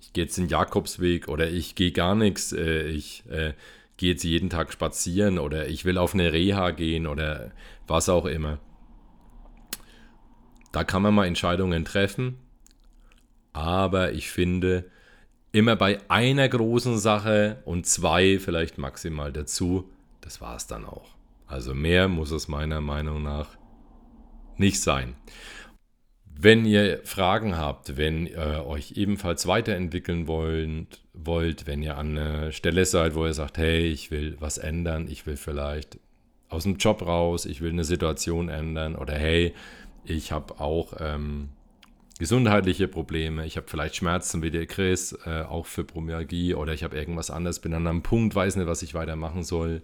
ich 0.00 0.12
gehe 0.12 0.24
jetzt 0.24 0.38
den 0.38 0.48
Jakobsweg 0.48 1.28
oder 1.28 1.50
ich 1.50 1.74
gehe 1.74 1.92
gar 1.92 2.14
nichts, 2.14 2.52
äh, 2.52 2.88
ich 2.88 3.24
äh, 3.28 3.54
gehe 3.96 4.12
jetzt 4.12 4.24
jeden 4.24 4.50
Tag 4.50 4.72
spazieren 4.72 5.38
oder 5.38 5.68
ich 5.68 5.84
will 5.84 5.98
auf 5.98 6.14
eine 6.14 6.32
Reha 6.32 6.70
gehen 6.70 7.06
oder 7.06 7.52
was 7.86 8.08
auch 8.08 8.26
immer. 8.26 8.58
Da 10.72 10.84
kann 10.84 11.02
man 11.02 11.14
mal 11.14 11.26
Entscheidungen 11.26 11.84
treffen 11.84 12.38
aber 13.56 14.12
ich 14.12 14.28
finde, 14.28 14.84
immer 15.50 15.76
bei 15.76 15.98
einer 16.08 16.46
großen 16.46 16.98
Sache 16.98 17.62
und 17.64 17.86
zwei 17.86 18.38
vielleicht 18.38 18.76
maximal 18.76 19.32
dazu, 19.32 19.90
das 20.20 20.42
war 20.42 20.56
es 20.56 20.66
dann 20.66 20.84
auch. 20.84 21.14
Also 21.46 21.72
mehr 21.72 22.08
muss 22.08 22.32
es 22.32 22.48
meiner 22.48 22.82
Meinung 22.82 23.22
nach 23.22 23.48
nicht 24.58 24.82
sein. 24.82 25.14
Wenn 26.38 26.66
ihr 26.66 27.00
Fragen 27.04 27.56
habt, 27.56 27.96
wenn 27.96 28.26
ihr 28.26 28.66
euch 28.66 28.92
ebenfalls 28.92 29.46
weiterentwickeln 29.46 30.26
wollt, 30.26 31.00
wollt, 31.14 31.66
wenn 31.66 31.82
ihr 31.82 31.96
an 31.96 32.18
einer 32.18 32.52
Stelle 32.52 32.84
seid, 32.84 33.14
wo 33.14 33.24
ihr 33.24 33.32
sagt, 33.32 33.56
hey, 33.56 33.86
ich 33.86 34.10
will 34.10 34.36
was 34.38 34.58
ändern, 34.58 35.08
ich 35.08 35.26
will 35.26 35.36
vielleicht 35.36 35.98
aus 36.48 36.64
dem 36.64 36.76
Job 36.76 37.02
raus, 37.02 37.46
ich 37.46 37.62
will 37.62 37.70
eine 37.70 37.84
Situation 37.84 38.50
ändern 38.50 38.96
oder 38.96 39.14
hey, 39.14 39.54
ich 40.04 40.30
habe 40.30 40.60
auch 40.60 40.92
ähm, 41.00 41.48
gesundheitliche 42.18 42.86
Probleme, 42.86 43.46
ich 43.46 43.56
habe 43.56 43.66
vielleicht 43.68 43.96
Schmerzen 43.96 44.42
wie 44.42 44.50
der 44.50 44.66
Chris, 44.66 45.18
äh, 45.24 45.42
auch 45.42 45.64
für 45.64 45.84
Promyalgie 45.84 46.54
oder 46.54 46.74
ich 46.74 46.84
habe 46.84 46.96
irgendwas 46.96 47.30
anderes, 47.30 47.60
bin 47.60 47.72
an 47.72 47.86
einem 47.86 48.02
Punkt, 48.02 48.34
weiß 48.34 48.56
nicht, 48.56 48.66
was 48.66 48.82
ich 48.82 48.92
weitermachen 48.94 49.42
soll. 49.42 49.82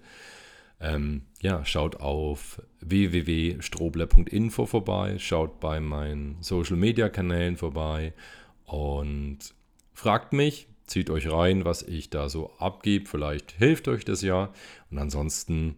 Ähm, 0.83 1.23
ja, 1.41 1.65
schaut 1.65 1.97
auf 1.97 2.61
www.strobler.info 2.81 4.67
vorbei, 4.67 5.19
schaut 5.19 5.61
bei 5.61 5.81
meinen 5.81 6.37
Social 6.43 6.77
Media 6.77 7.09
Kanälen 7.09 7.57
vorbei 7.57 8.13
und 8.65 9.39
fragt 9.95 10.33
mich, 10.33 10.67
zieht 10.87 11.09
euch 11.09 11.31
rein, 11.31 11.65
was 11.65 11.83
ich 11.83 12.11
da 12.11 12.29
so 12.29 12.53
abgebe. 12.59 13.09
Vielleicht 13.09 13.53
hilft 13.53 13.87
euch 13.89 14.05
das 14.05 14.23
ja. 14.23 14.53
Und 14.91 14.99
ansonsten, 14.99 15.77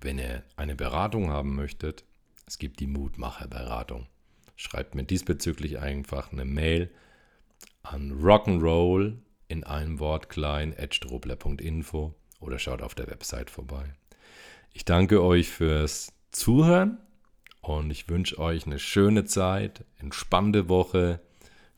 wenn 0.00 0.18
ihr 0.18 0.44
eine 0.56 0.76
Beratung 0.76 1.30
haben 1.30 1.56
möchtet, 1.56 2.04
es 2.46 2.58
gibt 2.58 2.80
die 2.80 2.86
Mutmacher-Beratung 2.86 4.06
schreibt 4.56 4.94
mir 4.94 5.04
diesbezüglich 5.04 5.78
einfach 5.78 6.32
eine 6.32 6.44
Mail 6.44 6.90
an 7.82 8.12
rock'n'roll 8.12 9.18
in 9.48 9.64
einem 9.64 10.00
Wort 10.00 10.28
klein 10.28 10.74
strobler.info 10.90 12.14
oder 12.40 12.58
schaut 12.58 12.82
auf 12.82 12.94
der 12.94 13.08
Website 13.08 13.50
vorbei. 13.50 13.94
Ich 14.72 14.84
danke 14.84 15.22
euch 15.22 15.48
fürs 15.48 16.12
Zuhören 16.30 16.98
und 17.60 17.90
ich 17.90 18.08
wünsche 18.08 18.38
euch 18.38 18.66
eine 18.66 18.78
schöne 18.78 19.24
Zeit, 19.24 19.84
entspannte 19.98 20.68
Woche, 20.68 21.20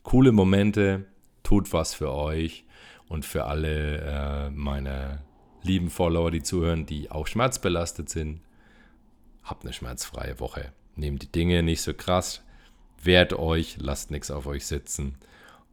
coole 0.03 0.31
Momente, 0.31 1.05
tut 1.43 1.73
was 1.73 1.93
für 1.93 2.11
euch 2.11 2.65
und 3.07 3.25
für 3.25 3.45
alle 3.45 3.97
äh, 4.01 4.49
meine 4.49 5.23
lieben 5.61 5.89
Follower, 5.89 6.31
die 6.31 6.43
zuhören, 6.43 6.85
die 6.85 7.11
auch 7.11 7.27
schmerzbelastet 7.27 8.09
sind. 8.09 8.41
Habt 9.43 9.63
eine 9.63 9.73
schmerzfreie 9.73 10.39
Woche. 10.39 10.73
Nehmt 10.95 11.21
die 11.21 11.31
Dinge 11.31 11.63
nicht 11.63 11.81
so 11.81 11.93
krass 11.93 12.41
wehrt 13.03 13.33
euch, 13.33 13.77
lasst 13.79 14.11
nichts 14.11 14.31
auf 14.31 14.47
euch 14.47 14.65
sitzen 14.65 15.17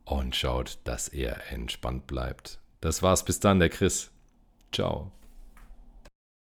und 0.04 0.36
schaut, 0.36 0.78
dass 0.84 1.08
ihr 1.08 1.36
entspannt 1.50 2.06
bleibt. 2.06 2.58
Das 2.80 3.02
war's 3.02 3.24
bis 3.24 3.40
dann, 3.40 3.58
der 3.58 3.70
Chris. 3.70 4.10
Ciao. 4.74 5.12